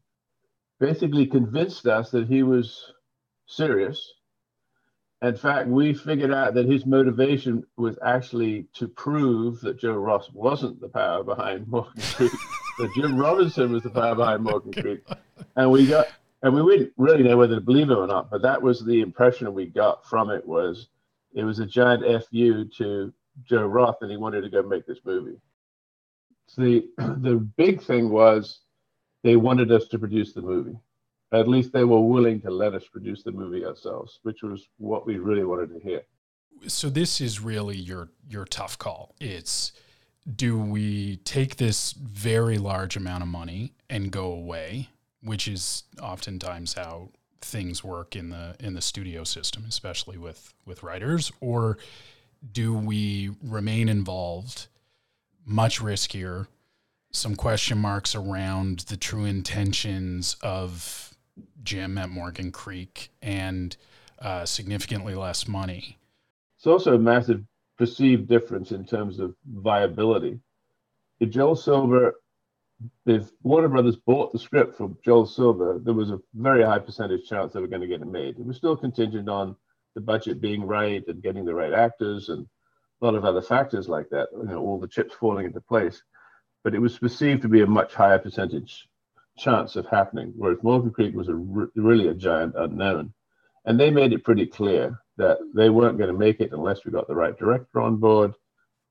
basically 0.80 1.26
convinced 1.26 1.86
us 1.86 2.10
that 2.10 2.28
he 2.28 2.42
was 2.42 2.92
serious 3.46 4.12
In 5.22 5.36
fact, 5.36 5.68
we 5.68 5.94
figured 5.94 6.32
out 6.32 6.54
that 6.54 6.66
his 6.66 6.86
motivation 6.86 7.64
was 7.76 7.98
actually 8.04 8.68
to 8.74 8.88
prove 8.88 9.60
that 9.62 9.78
Joe 9.80 9.94
Roth 9.94 10.28
wasn't 10.32 10.80
the 10.80 10.88
power 10.88 11.24
behind 11.24 11.68
Morgan 11.70 12.02
Creek, 12.14 12.32
that 12.78 12.90
Jim 12.96 13.18
Robinson 13.18 13.72
was 13.72 13.82
the 13.82 13.90
power 13.90 14.14
behind 14.14 14.40
oh 14.48 14.52
Morgan 14.52 14.72
Creek. 14.82 15.00
And 15.56 15.70
we 15.72 15.88
got, 15.88 16.08
and 16.42 16.54
we 16.54 16.78
didn't 16.78 16.94
really 16.98 17.24
know 17.24 17.36
whether 17.36 17.56
to 17.56 17.60
believe 17.62 17.90
him 17.90 17.98
or 17.98 18.06
not, 18.06 18.30
but 18.30 18.42
that 18.42 18.62
was 18.62 18.84
the 18.84 19.00
impression 19.00 19.52
we 19.54 19.66
got 19.66 20.06
from 20.08 20.30
it 20.30 20.46
was 20.46 20.88
it 21.34 21.44
was 21.44 21.58
a 21.60 21.66
giant 21.66 22.04
fu 22.30 22.64
to 22.78 23.12
Joe 23.44 23.66
Roth, 23.66 23.98
and 24.02 24.10
he 24.10 24.16
wanted 24.18 24.42
to 24.42 24.50
go 24.50 24.62
make 24.62 24.86
this 24.86 25.00
movie. 25.04 25.38
So 26.48 26.62
the 26.62 26.88
the 26.98 27.36
big 27.56 27.82
thing 27.82 28.10
was 28.10 28.60
they 29.26 29.34
wanted 29.34 29.72
us 29.72 29.88
to 29.88 29.98
produce 29.98 30.32
the 30.32 30.40
movie. 30.40 30.78
At 31.32 31.48
least 31.48 31.72
they 31.72 31.82
were 31.82 32.00
willing 32.00 32.40
to 32.42 32.50
let 32.50 32.74
us 32.74 32.84
produce 32.86 33.24
the 33.24 33.32
movie 33.32 33.64
ourselves, 33.66 34.20
which 34.22 34.44
was 34.44 34.68
what 34.78 35.04
we 35.04 35.18
really 35.18 35.42
wanted 35.42 35.74
to 35.74 35.80
hear. 35.80 36.02
So 36.68 36.88
this 36.88 37.20
is 37.20 37.40
really 37.40 37.76
your 37.76 38.10
your 38.30 38.44
tough 38.44 38.78
call. 38.78 39.16
It's 39.20 39.72
do 40.36 40.56
we 40.56 41.16
take 41.18 41.56
this 41.56 41.92
very 41.92 42.56
large 42.56 42.96
amount 42.96 43.24
of 43.24 43.28
money 43.28 43.72
and 43.90 44.12
go 44.12 44.26
away, 44.32 44.90
which 45.22 45.48
is 45.48 45.82
oftentimes 46.00 46.74
how 46.74 47.10
things 47.40 47.82
work 47.82 48.14
in 48.14 48.30
the 48.30 48.54
in 48.60 48.74
the 48.74 48.80
studio 48.80 49.24
system, 49.24 49.64
especially 49.68 50.16
with 50.16 50.54
with 50.64 50.84
writers, 50.84 51.32
or 51.40 51.78
do 52.52 52.72
we 52.72 53.30
remain 53.42 53.88
involved? 53.88 54.68
Much 55.44 55.80
riskier. 55.80 56.46
Some 57.16 57.34
question 57.34 57.78
marks 57.78 58.14
around 58.14 58.80
the 58.80 58.96
true 58.98 59.24
intentions 59.24 60.36
of 60.42 61.14
Jim 61.62 61.96
at 61.96 62.10
Morgan 62.10 62.52
Creek 62.52 63.10
and 63.22 63.74
uh, 64.18 64.44
significantly 64.44 65.14
less 65.14 65.48
money. 65.48 65.96
It's 66.58 66.66
also 66.66 66.94
a 66.94 66.98
massive 66.98 67.42
perceived 67.78 68.28
difference 68.28 68.70
in 68.70 68.84
terms 68.84 69.18
of 69.18 69.34
viability. 69.46 70.40
If 71.18 71.30
Joel 71.30 71.56
Silver 71.56 72.16
if 73.06 73.30
Warner 73.42 73.68
Brothers 73.68 73.96
bought 73.96 74.34
the 74.34 74.38
script 74.38 74.76
from 74.76 74.98
Joel 75.02 75.24
Silver, 75.24 75.80
there 75.82 75.94
was 75.94 76.10
a 76.10 76.20
very 76.34 76.62
high 76.62 76.80
percentage 76.80 77.26
chance 77.26 77.54
they 77.54 77.60
were 77.60 77.66
going 77.66 77.80
to 77.80 77.88
get 77.88 78.02
it 78.02 78.08
made. 78.08 78.38
It 78.38 78.44
was 78.44 78.58
still 78.58 78.76
contingent 78.76 79.30
on 79.30 79.56
the 79.94 80.02
budget 80.02 80.42
being 80.42 80.66
right 80.66 81.02
and 81.08 81.22
getting 81.22 81.46
the 81.46 81.54
right 81.54 81.72
actors 81.72 82.28
and 82.28 82.46
a 83.00 83.04
lot 83.06 83.14
of 83.14 83.24
other 83.24 83.40
factors 83.40 83.88
like 83.88 84.10
that, 84.10 84.28
you 84.36 84.44
know, 84.44 84.58
all 84.58 84.78
the 84.78 84.86
chips 84.86 85.14
falling 85.14 85.46
into 85.46 85.62
place. 85.62 86.02
But 86.66 86.74
it 86.74 86.80
was 86.80 86.98
perceived 86.98 87.42
to 87.42 87.48
be 87.48 87.60
a 87.60 87.66
much 87.66 87.94
higher 87.94 88.18
percentage 88.18 88.88
chance 89.38 89.76
of 89.76 89.86
happening, 89.86 90.32
whereas 90.36 90.58
Morgan 90.64 90.90
Creek 90.90 91.14
was 91.14 91.28
a 91.28 91.34
re- 91.36 91.68
really 91.76 92.08
a 92.08 92.14
giant 92.14 92.56
unknown. 92.56 93.14
And 93.66 93.78
they 93.78 93.88
made 93.88 94.12
it 94.12 94.24
pretty 94.24 94.46
clear 94.46 95.00
that 95.16 95.38
they 95.54 95.70
weren't 95.70 95.96
going 95.96 96.10
to 96.10 96.18
make 96.18 96.40
it 96.40 96.52
unless 96.52 96.84
we 96.84 96.90
got 96.90 97.06
the 97.06 97.14
right 97.14 97.38
director 97.38 97.80
on 97.80 97.98
board, 97.98 98.34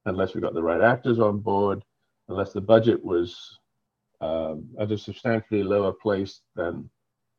unless 0.05 0.33
we 0.33 0.39
got 0.39 0.53
the 0.53 0.63
right 0.63 0.79
actors 0.79 1.19
on 1.19 1.39
board, 1.39 1.83
unless 2.29 2.53
the 2.53 2.61
budget 2.61 3.03
was 3.03 3.59
um, 4.21 4.69
at 4.79 4.93
a 4.93 4.97
substantially 4.97 5.61
lower 5.61 5.91
place 5.91 6.39
than 6.55 6.89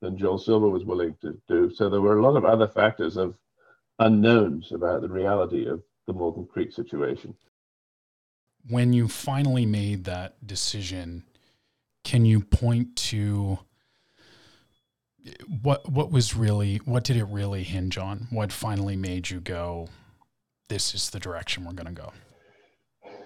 than 0.03 0.19
Joel 0.19 0.37
Silver 0.37 0.69
was 0.69 0.85
willing 0.85 1.17
to 1.23 1.41
do. 1.49 1.71
So 1.75 1.89
there 1.89 2.03
were 2.03 2.19
a 2.19 2.23
lot 2.23 2.37
of 2.37 2.45
other 2.45 2.69
factors 2.69 3.17
of 3.17 3.39
unknowns 4.01 4.73
about 4.73 5.01
the 5.01 5.09
reality 5.09 5.67
of 5.67 5.83
the 6.07 6.13
Morgan 6.13 6.45
Creek 6.45 6.73
situation. 6.73 7.35
When 8.69 8.93
you 8.93 9.09
finally 9.09 9.67
made 9.67 10.05
that 10.05 10.45
decision, 10.47 11.25
can 12.05 12.25
you 12.25 12.41
point 12.41 12.97
to 12.97 13.59
what 15.63 15.89
what 15.91 16.11
was 16.11 16.37
really 16.37 16.77
what 16.85 17.05
did 17.05 17.17
it 17.17 17.25
really 17.25 17.63
hinge 17.63 17.99
on? 17.99 18.29
What 18.31 18.53
finally 18.53 18.97
made 18.97 19.31
you 19.31 19.41
go, 19.41 19.89
this 20.69 20.95
is 20.95 21.11
the 21.11 21.21
direction 21.21 21.65
we're 21.65 21.73
going 21.73 21.95
to 21.95 22.03
go? 22.03 22.13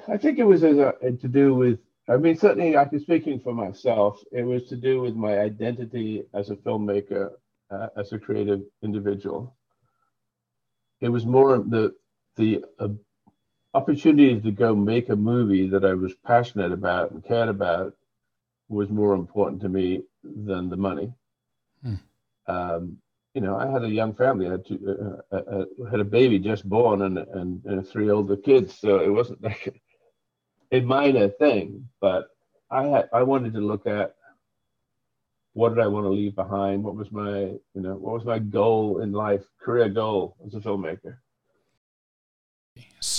I 0.08 0.16
think 0.16 0.38
it 0.38 0.44
was 0.44 0.62
a, 0.62 0.94
to 1.02 1.28
do 1.28 1.54
with 1.54 1.78
I 2.10 2.16
mean, 2.16 2.36
certainly, 2.36 2.76
I 2.76 2.86
can 2.86 2.98
speaking 2.98 3.38
for 3.38 3.54
myself. 3.54 4.20
It 4.32 4.42
was 4.42 4.66
to 4.66 4.76
do 4.76 5.00
with 5.00 5.14
my 5.14 5.38
identity 5.38 6.24
as 6.34 6.50
a 6.50 6.56
filmmaker, 6.56 7.30
uh, 7.70 7.86
as 7.96 8.12
a 8.12 8.18
creative 8.18 8.62
individual. 8.82 9.54
It 11.00 11.08
was 11.08 11.24
more 11.24 11.58
the 11.58 11.94
the 12.36 12.64
uh, 12.80 12.88
opportunity 13.74 14.40
to 14.40 14.50
go 14.50 14.74
make 14.74 15.08
a 15.08 15.16
movie 15.16 15.68
that 15.68 15.84
I 15.84 15.94
was 15.94 16.14
passionate 16.26 16.72
about 16.72 17.12
and 17.12 17.24
cared 17.24 17.48
about 17.48 17.94
was 18.68 18.90
more 18.90 19.14
important 19.14 19.62
to 19.62 19.68
me 19.68 20.02
than 20.22 20.68
the 20.68 20.76
money. 20.76 21.12
Hmm. 21.82 21.94
Um, 22.46 22.96
you 23.34 23.40
know, 23.40 23.56
I 23.56 23.70
had 23.70 23.84
a 23.84 23.88
young 23.88 24.14
family. 24.14 24.48
I 24.48 24.52
had, 24.52 24.66
two, 24.66 25.22
uh, 25.32 25.36
uh, 25.36 25.38
uh 25.38 25.90
had 25.90 26.00
a 26.00 26.04
baby 26.04 26.38
just 26.38 26.68
born 26.68 27.02
and, 27.02 27.18
and, 27.18 27.64
and 27.64 27.86
three 27.86 28.10
older 28.10 28.36
kids, 28.36 28.76
so 28.78 29.00
it 29.00 29.08
wasn't 29.10 29.42
like 29.42 29.80
a 30.72 30.80
minor 30.80 31.28
thing, 31.28 31.88
but 32.00 32.28
I 32.70 32.86
had 32.86 33.08
I 33.12 33.22
wanted 33.22 33.54
to 33.54 33.60
look 33.60 33.86
at 33.86 34.14
what 35.52 35.70
did 35.70 35.82
I 35.82 35.88
want 35.88 36.04
to 36.04 36.10
leave 36.10 36.36
behind? 36.36 36.84
What 36.84 36.94
was 36.94 37.10
my, 37.10 37.40
you 37.40 37.60
know, 37.74 37.94
what 37.94 38.14
was 38.14 38.24
my 38.24 38.38
goal 38.38 39.00
in 39.00 39.12
life, 39.12 39.44
career 39.60 39.88
goal 39.88 40.36
as 40.46 40.54
a 40.54 40.60
filmmaker? 40.60 41.16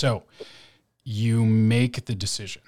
So 0.02 0.24
you 1.04 1.46
make 1.46 2.06
the 2.06 2.16
decision. 2.16 2.62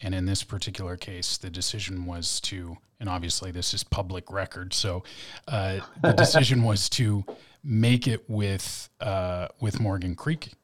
And 0.00 0.14
in 0.14 0.24
this 0.24 0.42
particular 0.42 0.96
case, 0.96 1.36
the 1.36 1.50
decision 1.50 2.06
was 2.06 2.40
to, 2.48 2.78
and 2.98 3.10
obviously 3.10 3.50
this 3.50 3.74
is 3.74 3.84
public 3.84 4.32
record. 4.32 4.72
So 4.72 5.04
uh, 5.48 5.80
the 6.00 6.12
decision 6.16 6.62
was 6.62 6.88
to 6.90 7.26
make 7.62 8.08
it 8.08 8.24
with 8.30 8.88
uh, 9.02 9.48
with 9.60 9.80
Morgan 9.80 10.14
Creek 10.14 10.54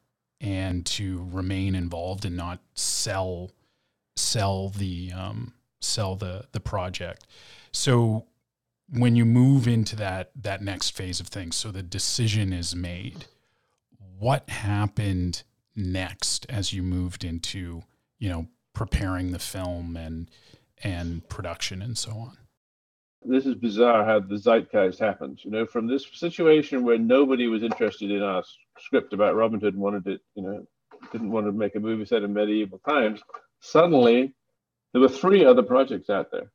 and 0.41 0.87
to 0.87 1.29
remain 1.31 1.75
involved 1.75 2.25
and 2.25 2.39
not 2.39 2.61
sell 2.73 3.51
sell 4.17 4.71
the 4.71 5.13
um, 5.15 5.53
sell 5.83 6.17
the 6.17 6.47
the 6.53 6.61
project. 6.61 7.27
So 7.71 8.25
when 8.89 9.15
you 9.15 9.27
move 9.27 9.69
into 9.69 9.95
that 9.97 10.31
that 10.41 10.63
next 10.63 10.97
phase 10.97 11.21
of 11.21 11.27
things, 11.27 11.55
so 11.55 11.71
the 11.71 11.83
decision 11.83 12.55
is 12.55 12.75
made. 12.75 13.27
What 14.19 14.49
happened 14.49 15.43
next 15.75 16.47
as 16.49 16.73
you 16.73 16.83
moved 16.83 17.25
into 17.25 17.83
you 18.19 18.29
know 18.29 18.47
preparing 18.73 19.33
the 19.33 19.39
film 19.39 19.97
and 19.97 20.31
and 20.83 21.29
production 21.29 21.83
and 21.83 21.97
so 21.97 22.13
on? 22.13 22.37
This 23.25 23.47
is 23.47 23.55
bizarre 23.55 24.05
how 24.05 24.19
the 24.19 24.37
zeitgeist 24.37 24.99
happens. 24.99 25.45
You 25.45 25.53
know, 25.53 25.65
from 25.65 25.87
this 25.87 26.07
situation 26.13 26.83
where 26.83 26.99
nobody 26.99 27.47
was 27.47 27.63
interested 27.63 28.11
in 28.11 28.23
our 28.23 28.43
script 28.79 29.13
about 29.13 29.37
Robin 29.37 29.61
Hood 29.61 29.75
and 29.75 29.83
wanted 29.83 30.05
to, 30.05 30.19
you 30.35 30.43
know, 30.43 30.67
didn't 31.13 31.31
want 31.31 31.47
to 31.47 31.53
make 31.53 31.77
a 31.77 31.81
movie 31.81 32.05
set 32.05 32.23
in 32.23 32.33
medieval 32.33 32.81
times, 32.89 33.21
suddenly 33.61 34.35
there 34.93 35.01
were 35.01 35.09
three 35.09 35.45
other 35.45 35.63
projects 35.63 36.11
out 36.11 36.31
there. 36.31 36.51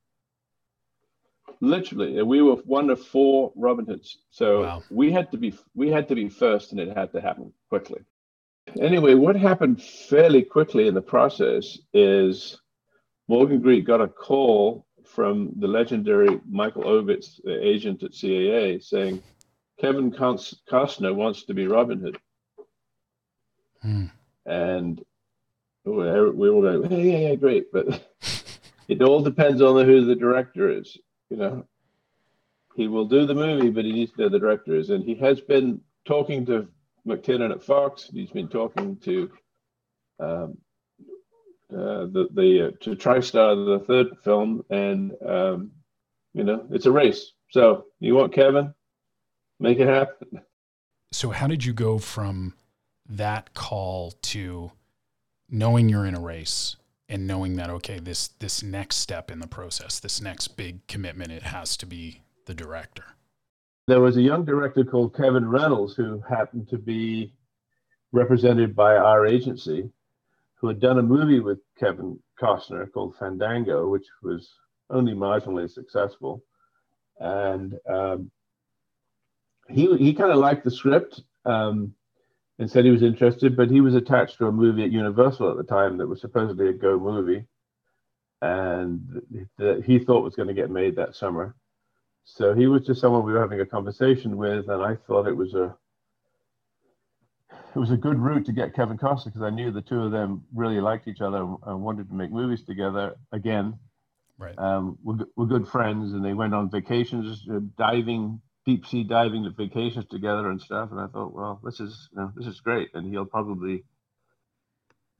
Literally, 1.59 2.21
we 2.21 2.41
were 2.41 2.55
one 2.55 2.89
of 2.89 3.01
four 3.01 3.51
Robin 3.55 3.85
Hoods. 3.85 4.19
So 4.29 4.61
wow. 4.61 4.83
we 4.91 5.11
had 5.11 5.31
to 5.31 5.37
be 5.37 5.55
we 5.73 5.89
had 5.89 6.07
to 6.09 6.15
be 6.15 6.29
first, 6.29 6.71
and 6.71 6.79
it 6.79 6.95
had 6.95 7.11
to 7.13 7.21
happen 7.21 7.53
quickly. 7.69 8.01
Anyway, 8.81 9.13
what 9.13 9.35
happened 9.35 9.81
fairly 9.81 10.43
quickly 10.43 10.87
in 10.87 10.93
the 10.93 11.01
process 11.01 11.77
is 11.93 12.59
Morgan 13.27 13.61
Creek 13.61 13.85
got 13.85 14.01
a 14.01 14.07
call 14.07 14.85
from 15.05 15.51
the 15.57 15.67
legendary 15.67 16.39
Michael 16.49 16.83
Ovitz, 16.83 17.41
the 17.43 17.65
agent 17.65 18.03
at 18.03 18.11
CAA, 18.11 18.83
saying 18.83 19.23
Kevin 19.79 20.11
Costner 20.11 21.15
wants 21.15 21.43
to 21.43 21.53
be 21.53 21.67
Robin 21.67 21.99
Hood. 21.99 22.17
Hmm. 23.81 24.05
And 24.45 25.03
we 25.85 25.93
were 25.93 26.27
all 26.27 26.61
going, 26.61 26.91
yeah, 26.91 26.97
yeah, 26.97 27.27
yeah, 27.29 27.35
great. 27.35 27.71
But 27.71 28.13
it 28.87 29.01
all 29.01 29.21
depends 29.21 29.61
on 29.61 29.85
who 29.85 30.05
the 30.05 30.15
director 30.15 30.69
is. 30.69 30.97
You 31.29 31.37
know, 31.37 31.65
he 32.75 32.87
will 32.87 33.05
do 33.05 33.25
the 33.25 33.35
movie, 33.35 33.69
but 33.69 33.85
he 33.85 33.91
needs 33.91 34.11
to 34.13 34.21
know 34.21 34.29
the 34.29 34.39
director 34.39 34.75
is. 34.75 34.89
And 34.89 35.03
he 35.03 35.15
has 35.15 35.41
been 35.41 35.81
talking 36.05 36.45
to 36.47 36.67
McTiernan 37.07 37.51
at 37.51 37.63
Fox. 37.63 38.09
He's 38.11 38.31
been 38.31 38.47
talking 38.47 38.97
to 38.97 39.31
um, 40.19 40.57
uh, 41.71 42.05
the 42.05 42.27
the 42.33 42.67
uh, 42.67 42.71
to 42.81 42.95
TriStar 42.95 43.79
the 43.79 43.85
third 43.85 44.07
film, 44.23 44.63
and 44.69 45.11
um, 45.25 45.71
you 46.33 46.43
know 46.43 46.65
it's 46.71 46.85
a 46.85 46.91
race. 46.91 47.33
So 47.51 47.85
you 47.99 48.15
want 48.15 48.33
Kevin, 48.33 48.73
make 49.59 49.79
it 49.79 49.87
happen. 49.87 50.41
So 51.11 51.29
how 51.29 51.47
did 51.47 51.65
you 51.65 51.73
go 51.73 51.97
from 51.97 52.53
that 53.09 53.53
call 53.53 54.11
to 54.11 54.71
knowing 55.49 55.89
you're 55.89 56.05
in 56.05 56.15
a 56.15 56.19
race 56.19 56.75
and 57.09 57.25
knowing 57.25 57.55
that 57.55 57.69
okay, 57.69 57.99
this 57.99 58.29
this 58.39 58.61
next 58.61 58.97
step 58.97 59.31
in 59.31 59.39
the 59.39 59.47
process, 59.47 59.99
this 59.99 60.21
next 60.21 60.49
big 60.49 60.85
commitment, 60.87 61.31
it 61.31 61.43
has 61.43 61.77
to 61.77 61.85
be 61.85 62.21
the 62.45 62.53
director. 62.53 63.16
There 63.87 64.01
was 64.01 64.17
a 64.17 64.21
young 64.21 64.43
director 64.43 64.83
called 64.83 65.15
Kevin 65.15 65.47
Reynolds 65.47 65.95
who 65.95 66.21
happened 66.27 66.67
to 66.69 66.77
be 66.77 67.33
represented 68.11 68.75
by 68.75 68.97
our 68.97 69.25
agency 69.25 69.89
who 70.55 70.67
had 70.67 70.81
done 70.81 70.97
a 70.97 71.03
movie 71.03 71.39
with 71.39 71.59
Kevin 71.79 72.19
Costner 72.41 72.91
called 72.91 73.15
Fandango, 73.17 73.87
which 73.87 74.05
was 74.21 74.49
only 74.89 75.13
marginally 75.13 75.71
successful. 75.71 76.43
And 77.19 77.75
um, 77.89 78.29
he 79.69 79.95
he 79.97 80.13
kind 80.13 80.31
of 80.31 80.37
liked 80.37 80.65
the 80.65 80.71
script, 80.71 81.21
um, 81.45 81.93
and 82.59 82.69
said 82.69 82.85
he 82.85 82.91
was 82.91 83.03
interested, 83.03 83.55
but 83.55 83.71
he 83.71 83.81
was 83.81 83.95
attached 83.95 84.37
to 84.37 84.47
a 84.47 84.51
movie 84.51 84.83
at 84.83 84.91
Universal 84.91 85.51
at 85.51 85.57
the 85.57 85.63
time 85.63 85.97
that 85.97 86.07
was 86.07 86.19
supposedly 86.21 86.69
a 86.69 86.73
Go 86.73 86.99
movie, 86.99 87.45
and 88.41 89.21
that 89.57 89.83
he 89.85 89.99
thought 89.99 90.23
was 90.23 90.35
going 90.35 90.49
to 90.49 90.53
get 90.53 90.69
made 90.69 90.95
that 90.97 91.15
summer. 91.15 91.55
So 92.29 92.53
he 92.53 92.67
was 92.67 92.85
just 92.85 92.99
someone 92.99 93.23
we 93.23 93.31
were 93.31 93.39
having 93.39 93.61
a 93.61 93.65
conversation 93.65 94.35
with, 94.35 94.67
and 94.67 94.83
I 94.83 94.95
thought 95.07 95.27
it 95.27 95.35
was 95.35 95.53
a 95.53 95.75
it 97.73 97.79
was 97.79 97.89
a 97.89 97.97
good 97.97 98.19
route 98.19 98.45
to 98.47 98.51
get 98.51 98.75
Kevin 98.75 98.97
Costner 98.97 99.25
because 99.25 99.41
I 99.41 99.49
knew 99.49 99.71
the 99.71 99.81
two 99.81 100.01
of 100.03 100.11
them 100.11 100.43
really 100.53 100.81
liked 100.81 101.07
each 101.07 101.21
other 101.21 101.47
and 101.65 101.81
wanted 101.81 102.09
to 102.09 102.13
make 102.13 102.29
movies 102.29 102.63
together 102.63 103.15
again. 103.31 103.79
Right. 104.37 104.57
Um, 104.59 104.97
we're, 105.03 105.25
we're 105.37 105.45
good 105.45 105.67
friends, 105.69 106.11
and 106.11 106.23
they 106.23 106.33
went 106.33 106.53
on 106.53 106.69
vacations, 106.69 107.47
uh, 107.49 107.59
diving, 107.77 108.41
deep 108.65 108.85
sea 108.85 109.05
diving 109.05 109.49
vacations 109.57 110.05
together 110.07 110.49
and 110.49 110.61
stuff. 110.61 110.91
And 110.91 110.99
I 110.99 111.07
thought, 111.07 111.33
well, 111.33 111.61
this 111.63 111.79
is 111.79 112.09
you 112.11 112.19
know, 112.19 112.33
this 112.35 112.45
is 112.45 112.59
great, 112.59 112.89
and 112.93 113.07
he'll 113.07 113.25
probably 113.25 113.85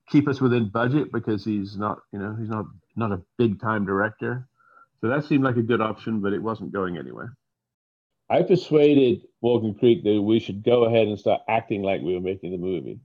keep 0.09 0.27
us 0.27 0.41
within 0.41 0.67
budget 0.67 1.11
because 1.13 1.45
he's 1.45 1.77
not, 1.77 1.99
you 2.11 2.19
know, 2.19 2.35
he's 2.37 2.49
not 2.49 2.65
not 2.97 3.13
a 3.13 3.21
big 3.37 3.61
time 3.61 3.85
director. 3.85 4.45
So 5.01 5.09
that 5.09 5.25
seemed 5.25 5.43
like 5.43 5.57
a 5.57 5.63
good 5.63 5.81
option, 5.81 6.21
but 6.21 6.33
it 6.33 6.41
wasn't 6.41 6.73
going 6.73 6.97
anywhere. 6.97 7.35
I 8.29 8.41
persuaded 8.41 9.21
Morgan 9.41 9.75
Creek 9.75 10.03
that 10.03 10.21
we 10.21 10.39
should 10.39 10.63
go 10.63 10.85
ahead 10.85 11.07
and 11.07 11.19
start 11.19 11.41
acting 11.47 11.81
like 11.81 12.01
we 12.01 12.13
were 12.13 12.21
making 12.21 12.51
the 12.51 12.57
movie. 12.57 12.99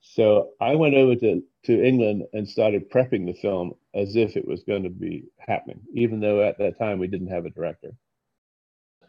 So 0.00 0.50
I 0.60 0.74
went 0.74 0.94
over 0.94 1.16
to, 1.16 1.42
to 1.64 1.84
England 1.84 2.24
and 2.32 2.48
started 2.48 2.90
prepping 2.90 3.26
the 3.26 3.32
film 3.32 3.72
as 3.94 4.16
if 4.16 4.36
it 4.36 4.46
was 4.46 4.62
going 4.64 4.82
to 4.84 4.90
be 4.90 5.24
happening, 5.38 5.80
even 5.94 6.20
though 6.20 6.42
at 6.42 6.58
that 6.58 6.78
time 6.78 6.98
we 6.98 7.08
didn't 7.08 7.28
have 7.28 7.46
a 7.46 7.50
director. 7.50 7.94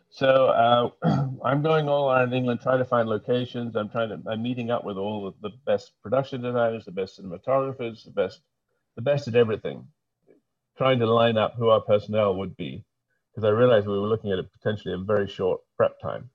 So 0.09 0.47
uh, 0.47 0.89
I'm 1.45 1.61
going 1.61 1.87
all 1.87 2.11
around 2.11 2.33
England 2.33 2.61
trying 2.61 2.79
to 2.79 2.85
find 2.85 3.07
locations. 3.07 3.75
I'm 3.75 3.89
trying 3.89 4.09
to 4.09 4.29
I'm 4.29 4.41
meeting 4.41 4.71
up 4.71 4.83
with 4.83 4.97
all 4.97 5.33
the 5.41 5.51
best 5.65 5.91
production 6.01 6.41
designers, 6.41 6.85
the 6.85 6.91
best 6.91 7.21
cinematographers, 7.21 8.05
the 8.05 8.11
best 8.11 8.41
the 8.95 9.01
best 9.03 9.27
at 9.27 9.35
everything, 9.35 9.87
trying 10.79 10.99
to 10.99 11.13
line 11.13 11.37
up 11.37 11.55
who 11.57 11.67
our 11.67 11.81
personnel 11.81 12.35
would 12.35 12.55
be 12.55 12.85
because 13.29 13.45
I 13.45 13.49
realized 13.49 13.85
we 13.85 13.99
were 13.99 14.07
looking 14.07 14.31
at 14.31 14.39
a 14.39 14.43
potentially 14.43 14.93
a 14.93 14.97
very 14.97 15.27
short 15.27 15.59
prep 15.75 15.99
time. 15.99 16.29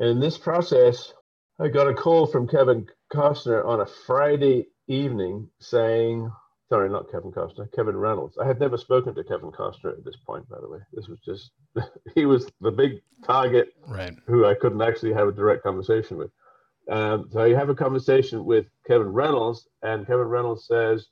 In 0.00 0.18
this 0.18 0.36
process, 0.36 1.14
I 1.60 1.68
got 1.68 1.86
a 1.86 1.94
call 1.94 2.26
from 2.26 2.48
Kevin 2.48 2.88
Costner 3.12 3.64
on 3.64 3.80
a 3.80 3.86
Friday 3.86 4.66
evening 4.88 5.48
saying, 5.60 6.28
sorry, 6.68 6.90
not 6.90 7.08
Kevin 7.12 7.30
Costner, 7.30 7.72
Kevin 7.72 7.96
Reynolds. 7.96 8.36
I 8.36 8.48
had 8.48 8.58
never 8.58 8.76
spoken 8.76 9.14
to 9.14 9.22
Kevin 9.22 9.52
Costner 9.52 9.96
at 9.96 10.04
this 10.04 10.16
point, 10.26 10.48
by 10.48 10.60
the 10.60 10.68
way. 10.68 10.80
This 10.92 11.06
was 11.06 11.20
just, 11.20 11.52
he 12.16 12.26
was 12.26 12.50
the 12.60 12.72
big 12.72 13.00
target 13.24 13.68
right. 13.86 14.14
who 14.26 14.44
I 14.44 14.54
couldn't 14.54 14.82
actually 14.82 15.12
have 15.12 15.28
a 15.28 15.32
direct 15.32 15.62
conversation 15.62 16.16
with. 16.16 16.32
Um, 16.90 17.28
so 17.30 17.44
I 17.44 17.54
have 17.54 17.68
a 17.68 17.76
conversation 17.76 18.44
with 18.44 18.66
Kevin 18.88 19.12
Reynolds, 19.12 19.68
and 19.82 20.04
Kevin 20.04 20.26
Reynolds 20.26 20.66
says, 20.66 21.06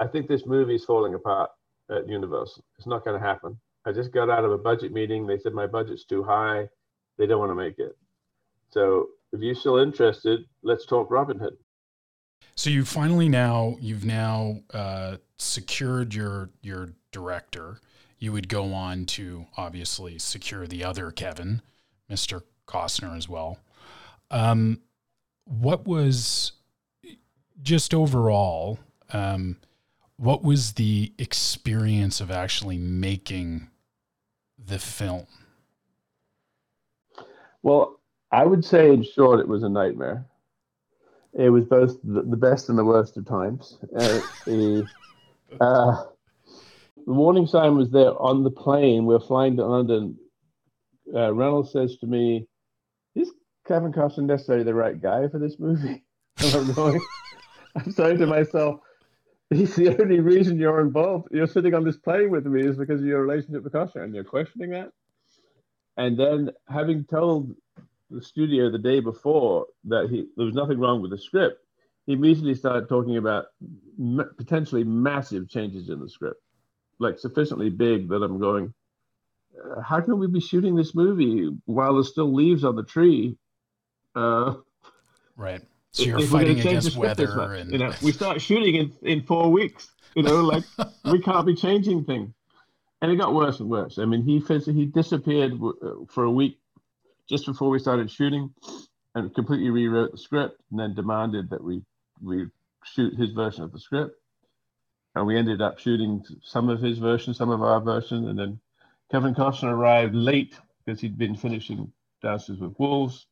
I 0.00 0.06
think 0.06 0.28
this 0.28 0.46
movie 0.46 0.76
is 0.76 0.84
falling 0.84 1.14
apart 1.14 1.50
at 1.90 2.08
Universal. 2.08 2.64
It's 2.76 2.86
not 2.86 3.04
going 3.04 3.20
to 3.20 3.26
happen. 3.26 3.58
I 3.84 3.92
just 3.92 4.12
got 4.12 4.30
out 4.30 4.44
of 4.44 4.52
a 4.52 4.58
budget 4.58 4.92
meeting. 4.92 5.26
They 5.26 5.38
said 5.38 5.52
my 5.54 5.66
budget's 5.66 6.04
too 6.04 6.22
high. 6.22 6.68
They 7.16 7.26
don't 7.26 7.38
want 7.38 7.50
to 7.50 7.54
make 7.54 7.78
it. 7.78 7.96
So 8.70 9.08
if 9.32 9.40
you're 9.40 9.54
still 9.54 9.78
interested, 9.78 10.40
let's 10.62 10.86
talk 10.86 11.10
Robin 11.10 11.38
Hood. 11.38 11.56
So 12.54 12.70
you 12.70 12.84
finally 12.84 13.28
now 13.28 13.76
you've 13.80 14.04
now 14.04 14.60
uh, 14.72 15.16
secured 15.38 16.14
your 16.14 16.50
your 16.60 16.90
director. 17.12 17.80
You 18.18 18.32
would 18.32 18.48
go 18.48 18.72
on 18.74 19.06
to 19.06 19.46
obviously 19.56 20.18
secure 20.18 20.66
the 20.66 20.84
other 20.84 21.10
Kevin, 21.10 21.62
Mr. 22.10 22.42
Costner 22.66 23.16
as 23.16 23.28
well. 23.28 23.58
Um, 24.30 24.80
what 25.44 25.86
was 25.86 26.52
just 27.62 27.94
overall? 27.94 28.78
Um, 29.12 29.56
what 30.18 30.42
was 30.42 30.72
the 30.72 31.12
experience 31.16 32.20
of 32.20 32.30
actually 32.30 32.76
making 32.76 33.68
the 34.58 34.78
film? 34.78 35.26
Well, 37.62 38.00
I 38.32 38.44
would 38.44 38.64
say 38.64 38.92
in 38.92 39.04
short, 39.04 39.40
it 39.40 39.48
was 39.48 39.62
a 39.62 39.68
nightmare. 39.68 40.26
It 41.34 41.50
was 41.50 41.64
both 41.64 41.96
the, 42.02 42.22
the 42.22 42.36
best 42.36 42.68
and 42.68 42.76
the 42.76 42.84
worst 42.84 43.16
of 43.16 43.26
times. 43.26 43.78
Uh, 43.96 44.20
the, 44.44 44.86
uh, 45.60 46.04
the 47.06 47.12
warning 47.12 47.46
sign 47.46 47.76
was 47.76 47.90
there 47.90 48.20
on 48.20 48.42
the 48.42 48.50
plane. 48.50 49.06
We 49.06 49.14
are 49.14 49.20
flying 49.20 49.56
to 49.56 49.66
London. 49.66 50.18
Uh, 51.14 51.32
Reynolds 51.32 51.72
says 51.72 51.96
to 51.98 52.06
me, 52.06 52.46
"Is 53.14 53.30
Kevin 53.66 53.92
Costner 53.92 54.24
necessarily 54.24 54.64
the 54.64 54.74
right 54.74 55.00
guy 55.00 55.28
for 55.28 55.38
this 55.38 55.58
movie?" 55.58 56.02
I'm 56.38 56.72
going. 56.72 57.00
I'm 57.76 57.92
saying 57.92 58.18
to 58.18 58.26
myself, 58.26 58.80
He's 59.54 59.74
the 59.76 60.00
only 60.00 60.20
reason 60.20 60.58
you're 60.58 60.80
involved. 60.80 61.28
You're 61.30 61.46
sitting 61.46 61.74
on 61.74 61.84
this 61.84 61.96
plane 61.96 62.30
with 62.30 62.44
me 62.44 62.62
is 62.62 62.76
because 62.76 63.00
of 63.00 63.06
your 63.06 63.22
relationship 63.22 63.64
with 63.64 63.72
Costner, 63.72 64.04
and 64.04 64.14
you're 64.14 64.24
questioning 64.24 64.70
that. 64.70 64.92
And 65.96 66.18
then, 66.18 66.50
having 66.68 67.04
told 67.04 67.54
the 68.10 68.22
studio 68.22 68.70
the 68.70 68.78
day 68.78 69.00
before 69.00 69.66
that 69.84 70.08
he 70.10 70.26
there 70.36 70.46
was 70.46 70.54
nothing 70.54 70.78
wrong 70.78 71.00
with 71.00 71.10
the 71.10 71.18
script, 71.18 71.60
he 72.06 72.12
immediately 72.12 72.54
started 72.54 72.88
talking 72.88 73.16
about 73.16 73.46
m- 73.98 74.30
potentially 74.36 74.84
massive 74.84 75.48
changes 75.48 75.88
in 75.88 75.98
the 75.98 76.08
script, 76.08 76.40
like 76.98 77.18
sufficiently 77.18 77.70
big 77.70 78.08
that 78.08 78.22
I'm 78.22 78.38
going, 78.38 78.72
uh, 79.64 79.80
how 79.80 80.00
can 80.00 80.18
we 80.18 80.26
be 80.26 80.40
shooting 80.40 80.74
this 80.76 80.94
movie 80.94 81.50
while 81.64 81.94
there's 81.94 82.10
still 82.10 82.32
leaves 82.32 82.64
on 82.64 82.76
the 82.76 82.84
tree? 82.84 83.36
Uh, 84.14 84.54
right. 85.36 85.62
So 85.92 86.02
you're 86.04 86.18
if 86.18 86.28
fighting 86.30 86.60
against 86.60 86.96
weather, 86.96 87.54
and 87.54 87.72
you 87.72 87.78
know, 87.78 87.92
we 88.02 88.12
start 88.12 88.40
shooting 88.48 88.74
in 88.74 88.92
in 89.02 89.22
four 89.22 89.50
weeks. 89.50 89.90
You 90.14 90.22
know, 90.22 90.42
like 90.42 90.64
we 91.04 91.20
can't 91.20 91.46
be 91.46 91.54
changing 91.54 92.04
things, 92.04 92.32
and 93.00 93.10
it 93.10 93.16
got 93.16 93.34
worse 93.34 93.60
and 93.60 93.68
worse. 93.68 93.98
I 93.98 94.04
mean, 94.04 94.22
he 94.22 94.38
he 94.38 94.86
disappeared 94.86 95.52
uh, 95.62 96.04
for 96.08 96.24
a 96.24 96.30
week 96.30 96.58
just 97.28 97.46
before 97.46 97.70
we 97.70 97.78
started 97.78 98.10
shooting, 98.10 98.52
and 99.14 99.34
completely 99.34 99.70
rewrote 99.70 100.12
the 100.12 100.18
script, 100.18 100.60
and 100.70 100.78
then 100.78 100.94
demanded 100.94 101.50
that 101.50 101.62
we 101.62 101.82
we 102.22 102.46
shoot 102.84 103.14
his 103.14 103.30
version 103.30 103.64
of 103.64 103.72
the 103.72 103.80
script, 103.80 104.14
and 105.14 105.26
we 105.26 105.36
ended 105.36 105.60
up 105.60 105.78
shooting 105.78 106.24
some 106.42 106.68
of 106.68 106.80
his 106.80 106.98
version, 106.98 107.34
some 107.34 107.50
of 107.50 107.62
our 107.62 107.80
version, 107.80 108.28
and 108.28 108.38
then 108.38 108.60
Kevin 109.10 109.34
Costner 109.34 109.72
arrived 109.72 110.14
late 110.14 110.54
because 110.84 111.00
he'd 111.00 111.18
been 111.18 111.34
finishing 111.34 111.90
Dances 112.22 112.58
with 112.58 112.74
Wolves 112.78 113.26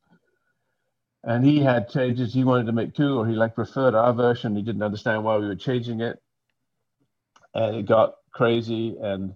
and 1.27 1.45
he 1.45 1.59
had 1.59 1.91
changes 1.91 2.33
he 2.33 2.45
wanted 2.45 2.67
to 2.67 2.73
make 2.73 2.95
too, 2.95 3.19
or 3.19 3.27
he 3.27 3.35
like 3.35 3.57
preferred 3.57 3.97
our 3.97 4.13
version. 4.13 4.55
He 4.55 4.63
didn't 4.63 4.83
understand 4.83 5.25
why 5.25 5.37
we 5.37 5.47
were 5.49 5.57
changing 5.57 6.01
it, 6.01 6.23
and 7.53 7.77
it 7.77 7.87
got 7.87 8.15
crazy. 8.33 8.97
And 9.03 9.35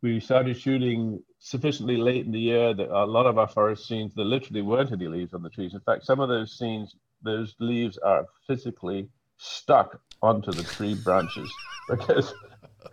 we 0.00 0.20
started 0.20 0.56
shooting 0.56 1.20
sufficiently 1.40 1.96
late 1.96 2.24
in 2.24 2.30
the 2.30 2.38
year 2.38 2.72
that 2.72 2.88
a 2.88 3.04
lot 3.04 3.26
of 3.26 3.36
our 3.36 3.48
forest 3.48 3.88
scenes 3.88 4.14
there 4.14 4.24
literally 4.24 4.62
weren't 4.62 4.92
any 4.92 5.08
leaves 5.08 5.34
on 5.34 5.42
the 5.42 5.50
trees. 5.50 5.74
In 5.74 5.80
fact, 5.80 6.06
some 6.06 6.20
of 6.20 6.28
those 6.28 6.56
scenes, 6.56 6.94
those 7.22 7.56
leaves 7.58 7.98
are 7.98 8.26
physically 8.46 9.08
stuck 9.38 10.00
onto 10.22 10.52
the 10.52 10.62
tree 10.62 10.94
branches 10.94 11.52
because 11.88 12.32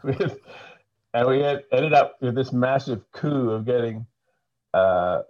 we 0.04 0.14
had, 0.14 0.36
and 1.14 1.28
we 1.28 1.42
had 1.42 1.64
ended 1.72 1.94
up 1.94 2.18
with 2.22 2.34
this 2.34 2.52
massive 2.52 3.04
coup 3.12 3.52
of 3.52 3.66
getting. 3.66 4.08
Uh, 4.74 5.22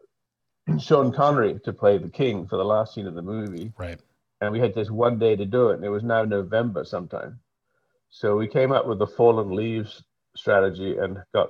Sean 0.80 1.12
Connery 1.12 1.60
to 1.64 1.74
play 1.74 1.98
the 1.98 2.10
king 2.10 2.48
for 2.48 2.58
the 2.58 2.66
last 2.66 2.94
scene 2.94 3.08
of 3.08 3.16
the 3.16 3.22
movie. 3.22 3.72
Right. 3.78 4.00
And 4.42 4.52
we 4.52 4.60
had 4.60 4.74
just 4.74 4.92
one 4.92 5.18
day 5.18 5.36
to 5.36 5.46
do 5.46 5.70
it, 5.70 5.76
and 5.76 5.86
it 5.86 5.90
was 5.90 6.04
now 6.04 6.24
November 6.24 6.84
sometime. 6.84 7.40
So 8.10 8.36
we 8.36 8.48
came 8.48 8.72
up 8.72 8.86
with 8.88 9.00
the 9.00 9.08
fallen 9.08 9.56
leaves 9.56 10.04
strategy 10.36 10.98
and 10.98 11.18
got 11.34 11.50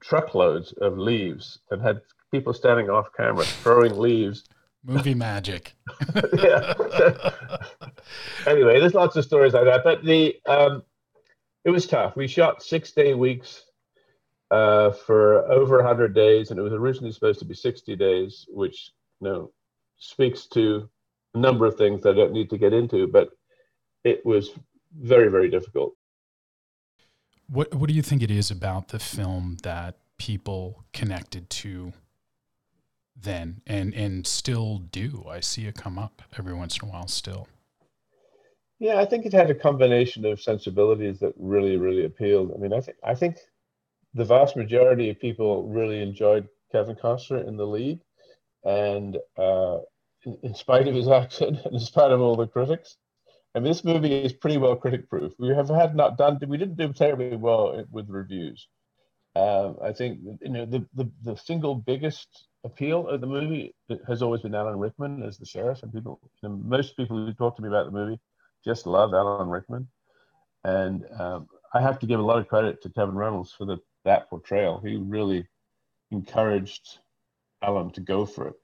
truckloads 0.00 0.72
of 0.80 0.98
leaves 0.98 1.58
and 1.70 1.82
had 1.82 2.00
people 2.30 2.52
standing 2.52 2.90
off 2.90 3.08
camera 3.16 3.44
throwing 3.44 3.98
leaves. 3.98 4.44
Movie 4.84 5.14
magic. 5.14 5.74
yeah. 6.34 6.74
anyway, 8.46 8.80
there's 8.80 8.94
lots 8.94 9.16
of 9.16 9.24
stories 9.24 9.52
like 9.52 9.64
that, 9.64 9.82
but 9.84 10.04
the 10.04 10.36
um, 10.46 10.82
it 11.64 11.70
was 11.70 11.86
tough. 11.86 12.16
We 12.16 12.26
shot 12.26 12.62
six 12.62 12.92
day 12.92 13.14
weeks 13.14 13.64
uh, 14.50 14.90
for 14.90 15.50
over 15.50 15.76
100 15.76 16.14
days, 16.14 16.50
and 16.50 16.58
it 16.58 16.62
was 16.62 16.72
originally 16.72 17.12
supposed 17.12 17.38
to 17.40 17.44
be 17.44 17.54
60 17.54 17.96
days, 17.96 18.46
which 18.48 18.92
you 19.20 19.28
know 19.28 19.52
speaks 19.98 20.46
to 20.46 20.88
a 21.34 21.38
number 21.38 21.66
of 21.66 21.76
things 21.76 22.02
that 22.02 22.10
I 22.10 22.14
don't 22.14 22.32
need 22.32 22.50
to 22.50 22.58
get 22.58 22.72
into, 22.72 23.06
but 23.06 23.30
it 24.04 24.24
was 24.24 24.50
very, 24.96 25.28
very 25.28 25.50
difficult. 25.50 25.94
What 27.48 27.74
What 27.74 27.88
do 27.88 27.94
you 27.94 28.02
think 28.02 28.22
it 28.22 28.30
is 28.30 28.50
about 28.50 28.88
the 28.88 28.98
film 28.98 29.58
that 29.62 29.96
people 30.18 30.84
connected 30.92 31.50
to 31.50 31.92
then, 33.16 33.60
and 33.66 33.94
and 33.94 34.26
still 34.26 34.78
do? 34.78 35.24
I 35.28 35.40
see 35.40 35.66
it 35.66 35.74
come 35.74 35.98
up 35.98 36.22
every 36.38 36.54
once 36.54 36.78
in 36.78 36.88
a 36.88 36.92
while, 36.92 37.08
still. 37.08 37.48
Yeah, 38.78 39.00
I 39.00 39.06
think 39.06 39.26
it 39.26 39.32
had 39.32 39.50
a 39.50 39.54
combination 39.54 40.24
of 40.24 40.40
sensibilities 40.40 41.18
that 41.18 41.32
really, 41.36 41.76
really 41.76 42.04
appealed. 42.04 42.52
I 42.54 42.58
mean, 42.58 42.72
I 42.72 42.80
think 42.80 42.96
I 43.02 43.14
think 43.14 43.38
the 44.14 44.24
vast 44.24 44.56
majority 44.56 45.10
of 45.10 45.20
people 45.20 45.68
really 45.68 46.02
enjoyed 46.02 46.48
Kevin 46.72 46.96
Costner 46.96 47.46
in 47.46 47.56
the 47.56 47.66
lead, 47.66 48.00
and 48.64 49.16
uh, 49.36 49.78
in 50.42 50.54
spite 50.54 50.88
of 50.88 50.94
his 50.94 51.08
accent 51.20 51.60
and 51.64 51.74
in 51.74 51.80
spite 51.80 52.10
of 52.10 52.20
all 52.20 52.36
the 52.36 52.46
critics. 52.46 52.96
And 53.54 53.64
this 53.64 53.82
movie 53.82 54.12
is 54.12 54.32
pretty 54.32 54.58
well 54.58 54.76
critic 54.76 55.08
proof. 55.08 55.32
We 55.38 55.48
have 55.48 55.68
had 55.68 55.96
not 55.96 56.18
done, 56.18 56.38
we 56.46 56.58
didn't 56.58 56.76
do 56.76 56.92
terribly 56.92 57.36
well 57.36 57.84
with 57.90 58.08
reviews. 58.08 58.68
Uh, 59.34 59.74
I 59.82 59.92
think 59.92 60.20
you 60.42 60.50
know 60.50 60.66
the, 60.66 60.84
the 60.94 61.10
the 61.22 61.36
single 61.36 61.76
biggest 61.76 62.46
appeal 62.64 63.06
of 63.08 63.20
the 63.20 63.26
movie 63.26 63.74
has 64.06 64.20
always 64.22 64.42
been 64.42 64.54
Alan 64.54 64.78
Rickman 64.78 65.22
as 65.22 65.38
the 65.38 65.46
sheriff, 65.46 65.82
and 65.82 65.92
people, 65.92 66.18
you 66.42 66.48
know, 66.48 66.56
most 66.56 66.96
people 66.96 67.16
who 67.16 67.32
talk 67.32 67.54
to 67.56 67.62
me 67.62 67.68
about 67.68 67.86
the 67.86 67.92
movie 67.92 68.18
just 68.64 68.86
love 68.86 69.14
Alan 69.14 69.48
Rickman, 69.48 69.86
and 70.64 71.04
um, 71.18 71.46
I 71.72 71.80
have 71.80 72.00
to 72.00 72.06
give 72.06 72.18
a 72.18 72.22
lot 72.22 72.38
of 72.38 72.48
credit 72.48 72.82
to 72.82 72.90
Kevin 72.90 73.14
Reynolds 73.14 73.52
for 73.52 73.64
the 73.64 73.78
that 74.04 74.28
portrayal. 74.30 74.80
He 74.80 74.96
really 74.96 75.46
encouraged 76.10 76.98
Alan 77.62 77.90
to 77.92 78.00
go 78.00 78.24
for 78.26 78.48
it 78.48 78.54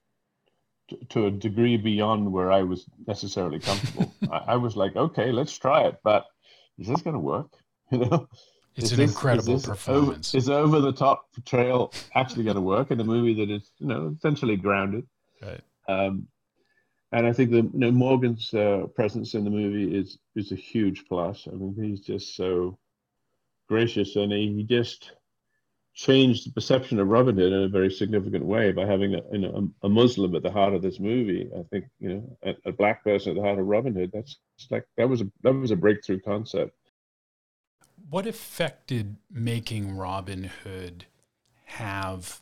to, 0.89 0.97
to 1.09 1.25
a 1.27 1.31
degree 1.31 1.77
beyond 1.77 2.31
where 2.31 2.51
I 2.51 2.63
was 2.63 2.85
necessarily 3.07 3.59
comfortable. 3.59 4.13
I, 4.31 4.53
I, 4.53 4.55
was 4.55 4.75
like, 4.75 4.95
okay, 4.95 5.31
let's 5.31 5.57
try 5.57 5.83
it, 5.83 5.99
but 6.03 6.25
is 6.77 6.87
this 6.87 7.01
going 7.01 7.15
to 7.15 7.19
work? 7.19 7.51
You 7.91 7.99
know, 7.99 8.27
it's 8.75 8.87
is 8.87 8.91
an 8.93 8.97
this, 8.97 9.11
incredible 9.11 9.55
is 9.55 9.65
performance. 9.67 10.33
Over, 10.33 10.37
is 10.39 10.49
over 10.49 10.79
the 10.81 10.91
top 10.91 11.31
portrayal 11.35 11.93
actually 12.15 12.45
going 12.45 12.55
to 12.55 12.61
work 12.61 12.89
in 12.89 12.99
a 12.99 13.03
movie 13.03 13.35
that 13.35 13.53
is, 13.53 13.69
you 13.77 13.85
know, 13.85 14.15
essentially 14.17 14.57
grounded? 14.57 15.05
Right. 15.39 15.61
Um, 15.87 16.27
and 17.11 17.27
I 17.27 17.31
think 17.31 17.51
the 17.51 17.57
you 17.57 17.71
know, 17.73 17.91
Morgan's 17.91 18.51
uh, 18.55 18.87
presence 18.95 19.35
in 19.35 19.43
the 19.43 19.51
movie 19.51 19.95
is 19.95 20.17
is 20.35 20.51
a 20.51 20.55
huge 20.55 21.05
plus. 21.07 21.47
I 21.47 21.55
mean, 21.55 21.75
he's 21.79 22.01
just 22.01 22.35
so 22.35 22.79
gracious, 23.69 24.15
and 24.15 24.31
he, 24.31 24.51
he 24.53 24.63
just 24.63 25.11
changed 25.95 26.45
the 26.45 26.51
perception 26.51 26.99
of 26.99 27.07
Robin 27.07 27.37
Hood 27.37 27.53
in 27.53 27.63
a 27.63 27.69
very 27.69 27.89
significant 27.89 28.45
way 28.45 28.73
by 28.73 28.85
having 28.85 29.15
a, 29.15 29.21
you 29.31 29.39
know, 29.39 29.71
a, 29.81 29.89
Muslim 29.89 30.35
at 30.35 30.43
the 30.43 30.51
heart 30.51 30.73
of 30.73 30.81
this 30.81 30.99
movie. 30.99 31.49
I 31.57 31.63
think 31.71 31.85
you 31.99 32.09
know 32.09 32.37
a, 32.43 32.69
a, 32.69 32.71
black 32.73 33.03
person 33.03 33.31
at 33.31 33.35
the 33.37 33.41
heart 33.41 33.59
of 33.59 33.65
Robin 33.65 33.95
Hood. 33.95 34.11
That's 34.13 34.37
like 34.69 34.85
that 34.97 35.07
was 35.07 35.21
a 35.21 35.31
that 35.43 35.53
was 35.53 35.71
a 35.71 35.75
breakthrough 35.75 36.19
concept. 36.19 36.75
What 38.09 38.27
effect 38.27 38.87
did 38.87 39.15
making 39.31 39.95
Robin 39.95 40.51
Hood 40.63 41.05
have 41.63 42.41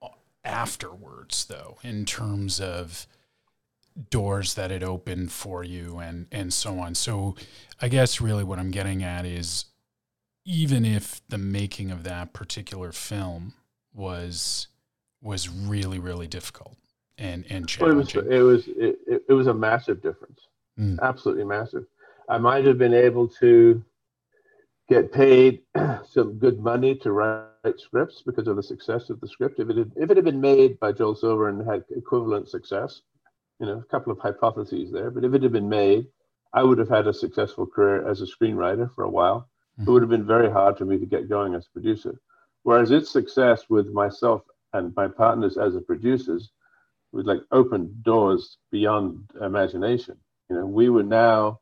uh, 0.00 0.08
afterwards, 0.44 1.44
though, 1.44 1.78
in 1.82 2.04
terms 2.04 2.60
of 2.60 3.08
doors 4.08 4.54
that 4.54 4.70
it 4.70 4.84
opened 4.84 5.32
for 5.32 5.64
you 5.64 5.98
and 5.98 6.28
and 6.30 6.52
so 6.52 6.78
on? 6.78 6.94
So, 6.94 7.34
I 7.82 7.88
guess 7.88 8.20
really 8.20 8.44
what 8.44 8.60
I'm 8.60 8.70
getting 8.70 9.02
at 9.02 9.26
is 9.26 9.64
even 10.50 10.84
if 10.84 11.22
the 11.28 11.38
making 11.38 11.92
of 11.92 12.02
that 12.02 12.32
particular 12.32 12.90
film 12.90 13.54
was 13.94 14.66
was 15.22 15.48
really 15.48 15.98
really 15.98 16.26
difficult 16.26 16.76
and 17.16 17.44
and 17.48 17.68
challenging. 17.68 18.26
Well, 18.26 18.32
it 18.32 18.42
was 18.42 18.66
it 18.66 18.74
was 18.74 18.98
it, 19.06 19.22
it, 19.28 19.32
was 19.32 19.46
a 19.46 19.54
massive 19.54 20.02
difference, 20.02 20.40
mm. 20.78 20.98
absolutely 21.00 21.44
massive. 21.44 21.84
I 22.28 22.38
might 22.38 22.64
have 22.64 22.78
been 22.78 22.94
able 22.94 23.28
to 23.40 23.84
get 24.88 25.12
paid 25.12 25.60
some 26.10 26.38
good 26.38 26.58
money 26.58 26.96
to 26.96 27.12
write 27.12 27.78
scripts 27.78 28.22
because 28.26 28.48
of 28.48 28.56
the 28.56 28.62
success 28.62 29.08
of 29.08 29.20
the 29.20 29.28
script. 29.28 29.60
If 29.60 29.70
it 29.70 29.76
had, 29.76 29.92
if 29.96 30.10
it 30.10 30.16
had 30.16 30.24
been 30.24 30.40
made 30.40 30.80
by 30.80 30.90
Joel 30.90 31.14
Silver 31.14 31.48
and 31.48 31.64
had 31.64 31.84
equivalent 31.96 32.48
success, 32.48 33.02
you 33.60 33.66
know, 33.66 33.78
a 33.78 33.84
couple 33.84 34.12
of 34.12 34.18
hypotheses 34.18 34.90
there. 34.90 35.12
But 35.12 35.24
if 35.24 35.32
it 35.32 35.44
had 35.44 35.52
been 35.52 35.68
made, 35.68 36.06
I 36.52 36.64
would 36.64 36.78
have 36.78 36.88
had 36.88 37.06
a 37.06 37.14
successful 37.14 37.66
career 37.66 38.08
as 38.08 38.20
a 38.20 38.26
screenwriter 38.26 38.92
for 38.94 39.04
a 39.04 39.10
while 39.10 39.49
it 39.80 39.90
would 39.90 40.02
have 40.02 40.10
been 40.10 40.26
very 40.26 40.50
hard 40.50 40.76
for 40.76 40.84
me 40.84 40.98
to 40.98 41.06
get 41.06 41.28
going 41.28 41.54
as 41.54 41.66
a 41.66 41.70
producer. 41.70 42.20
Whereas 42.62 42.90
its 42.90 43.10
success 43.10 43.64
with 43.68 43.88
myself 43.88 44.42
and 44.72 44.94
my 44.94 45.08
partners 45.08 45.56
as 45.56 45.74
a 45.74 45.80
producers 45.80 46.50
would 47.12 47.26
like 47.26 47.40
open 47.50 47.94
doors 48.02 48.58
beyond 48.70 49.30
imagination. 49.40 50.16
You 50.48 50.56
know, 50.56 50.66
we 50.66 50.88
were 50.90 51.02
now 51.02 51.60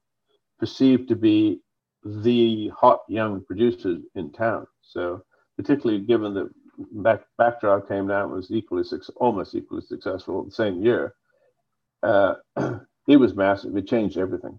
perceived 0.59 1.09
to 1.09 1.17
be 1.17 1.61
the 2.05 2.69
hot 2.69 3.01
young 3.09 3.45
producers 3.45 4.03
in 4.15 4.33
town. 4.33 4.67
So 4.83 5.23
particularly 5.57 6.03
given 6.05 6.35
that 6.35 6.51
back 6.93 7.23
Backdraft 7.41 7.89
came 7.89 8.11
out 8.11 8.31
was 8.31 8.51
equally 8.51 8.85
almost 9.17 9.55
equally 9.55 9.83
successful 9.83 10.45
the 10.45 10.51
same 10.51 10.83
year, 10.83 11.15
uh, 12.03 12.35
it 13.09 13.17
was 13.17 13.35
massive. 13.35 13.77
It 13.77 13.87
changed 13.87 14.17
everything. 14.17 14.59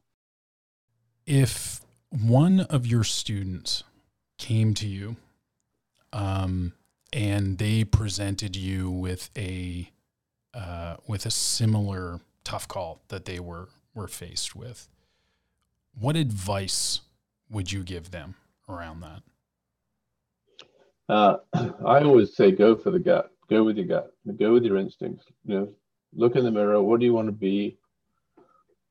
If 1.25 1.68
one 2.09 2.61
of 2.61 2.87
your 2.87 3.03
students 3.03 3.83
came 4.37 4.73
to 4.73 4.87
you 4.87 5.15
um, 6.11 6.73
and 7.13 7.57
they 7.57 7.83
presented 7.83 8.55
you 8.55 8.89
with 8.89 9.29
a 9.37 9.91
uh, 10.53 10.95
with 11.07 11.25
a 11.25 11.31
similar 11.31 12.19
tough 12.43 12.67
call 12.67 13.01
that 13.09 13.25
they 13.25 13.39
were 13.39 13.69
were 13.93 14.07
faced 14.07 14.55
with. 14.55 14.87
What 15.99 16.15
advice 16.15 17.01
would 17.49 17.71
you 17.71 17.83
give 17.83 18.11
them 18.11 18.35
around 18.67 19.01
that? 19.01 19.21
Uh, 21.07 21.37
I 21.85 22.01
always 22.01 22.35
say 22.35 22.51
go 22.51 22.75
for 22.75 22.91
the 22.91 22.99
gut. 22.99 23.31
Go 23.49 23.63
with 23.63 23.77
your 23.77 23.85
gut. 23.85 24.13
Go 24.37 24.53
with 24.53 24.63
your 24.63 24.77
instincts. 24.77 25.25
You 25.45 25.59
know, 25.59 25.69
look 26.13 26.35
in 26.35 26.43
the 26.43 26.51
mirror. 26.51 26.81
What 26.81 26.99
do 26.99 27.05
you 27.05 27.13
want 27.13 27.27
to 27.27 27.33
be? 27.33 27.77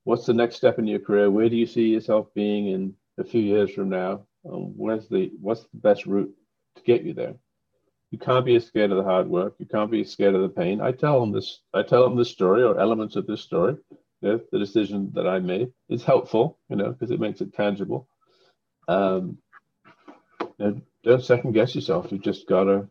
What's 0.04 0.26
the 0.26 0.34
next 0.34 0.56
step 0.56 0.78
in 0.78 0.86
your 0.86 1.00
career? 1.00 1.30
Where 1.30 1.48
do 1.48 1.56
you 1.56 1.66
see 1.66 1.88
yourself 1.88 2.32
being 2.34 2.68
in 2.68 2.94
a 3.18 3.24
few 3.24 3.40
years 3.40 3.72
from 3.72 3.88
now, 3.88 4.26
um, 4.50 4.72
where's 4.76 5.08
the 5.08 5.32
what's 5.40 5.62
the 5.62 5.68
best 5.74 6.06
route 6.06 6.34
to 6.76 6.82
get 6.82 7.02
you 7.02 7.14
there? 7.14 7.34
You 8.10 8.18
can't 8.18 8.46
be 8.46 8.58
scared 8.58 8.90
of 8.90 8.96
the 8.96 9.04
hard 9.04 9.28
work. 9.28 9.56
You 9.58 9.66
can't 9.66 9.90
be 9.90 10.04
scared 10.04 10.34
of 10.34 10.42
the 10.42 10.48
pain. 10.48 10.80
I 10.80 10.92
tell 10.92 11.20
them 11.20 11.32
this. 11.32 11.60
I 11.74 11.82
tell 11.82 12.04
them 12.04 12.16
this 12.16 12.30
story 12.30 12.62
or 12.62 12.78
elements 12.78 13.16
of 13.16 13.26
this 13.26 13.42
story. 13.42 13.76
Know, 14.20 14.40
the 14.50 14.58
decision 14.58 15.12
that 15.14 15.28
I 15.28 15.38
made 15.38 15.72
is 15.88 16.02
helpful, 16.02 16.58
you 16.68 16.76
know, 16.76 16.90
because 16.90 17.12
it 17.12 17.20
makes 17.20 17.40
it 17.40 17.54
tangible. 17.54 18.08
Um, 18.88 19.38
don't 20.58 21.22
second 21.22 21.52
guess 21.52 21.74
yourself. 21.74 22.10
You 22.10 22.18
just 22.18 22.48
gotta 22.48 22.88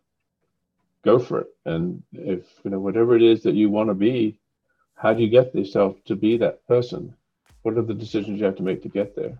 go 1.03 1.19
for 1.19 1.41
it. 1.41 1.47
And 1.65 2.03
if 2.13 2.45
you 2.63 2.71
know 2.71 2.79
whatever 2.79 3.15
it 3.15 3.23
is 3.23 3.43
that 3.43 3.55
you 3.55 3.69
want 3.69 3.89
to 3.89 3.93
be, 3.93 4.39
how 4.95 5.13
do 5.13 5.21
you 5.21 5.29
get 5.29 5.53
yourself 5.53 5.97
to 6.05 6.15
be 6.15 6.37
that 6.37 6.65
person? 6.67 7.13
What 7.63 7.77
are 7.77 7.81
the 7.81 7.93
decisions 7.93 8.39
you 8.39 8.45
have 8.45 8.55
to 8.57 8.63
make 8.63 8.83
to 8.83 8.89
get 8.89 9.15
there? 9.15 9.37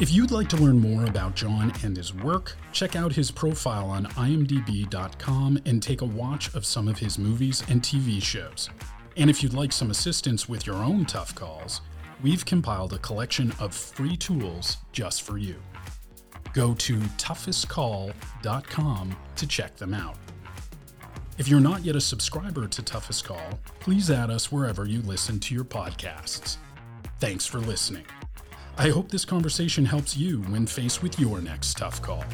If 0.00 0.10
you'd 0.10 0.30
like 0.30 0.48
to 0.48 0.56
learn 0.56 0.78
more 0.78 1.04
about 1.04 1.36
John 1.36 1.74
and 1.84 1.94
his 1.94 2.14
work, 2.14 2.56
check 2.72 2.96
out 2.96 3.12
his 3.12 3.30
profile 3.30 3.90
on 3.90 4.06
imdb.com 4.06 5.58
and 5.66 5.82
take 5.82 6.00
a 6.00 6.06
watch 6.06 6.54
of 6.54 6.64
some 6.64 6.88
of 6.88 6.98
his 6.98 7.18
movies 7.18 7.62
and 7.68 7.82
TV 7.82 8.22
shows. 8.22 8.70
And 9.18 9.28
if 9.28 9.42
you'd 9.42 9.52
like 9.52 9.72
some 9.72 9.90
assistance 9.90 10.48
with 10.48 10.66
your 10.66 10.76
own 10.76 11.04
tough 11.04 11.34
calls, 11.34 11.82
we've 12.22 12.46
compiled 12.46 12.94
a 12.94 12.98
collection 12.98 13.52
of 13.60 13.74
free 13.74 14.16
tools 14.16 14.78
just 14.92 15.20
for 15.20 15.36
you. 15.36 15.56
Go 16.54 16.72
to 16.74 16.96
toughestcall.com 16.96 19.16
to 19.36 19.46
check 19.46 19.76
them 19.76 19.92
out. 19.92 20.16
If 21.36 21.46
you're 21.46 21.60
not 21.60 21.84
yet 21.84 21.96
a 21.96 22.00
subscriber 22.00 22.66
to 22.68 22.82
Toughest 22.82 23.26
Call, 23.26 23.60
please 23.80 24.10
add 24.10 24.30
us 24.30 24.50
wherever 24.50 24.86
you 24.86 25.02
listen 25.02 25.38
to 25.40 25.54
your 25.54 25.64
podcasts. 25.64 26.56
Thanks 27.18 27.44
for 27.44 27.58
listening. 27.58 28.06
I 28.78 28.88
hope 28.88 29.10
this 29.10 29.24
conversation 29.24 29.84
helps 29.84 30.16
you 30.16 30.42
when 30.42 30.66
faced 30.66 31.02
with 31.02 31.18
your 31.18 31.40
next 31.40 31.76
tough 31.76 32.00
call. 32.00 32.24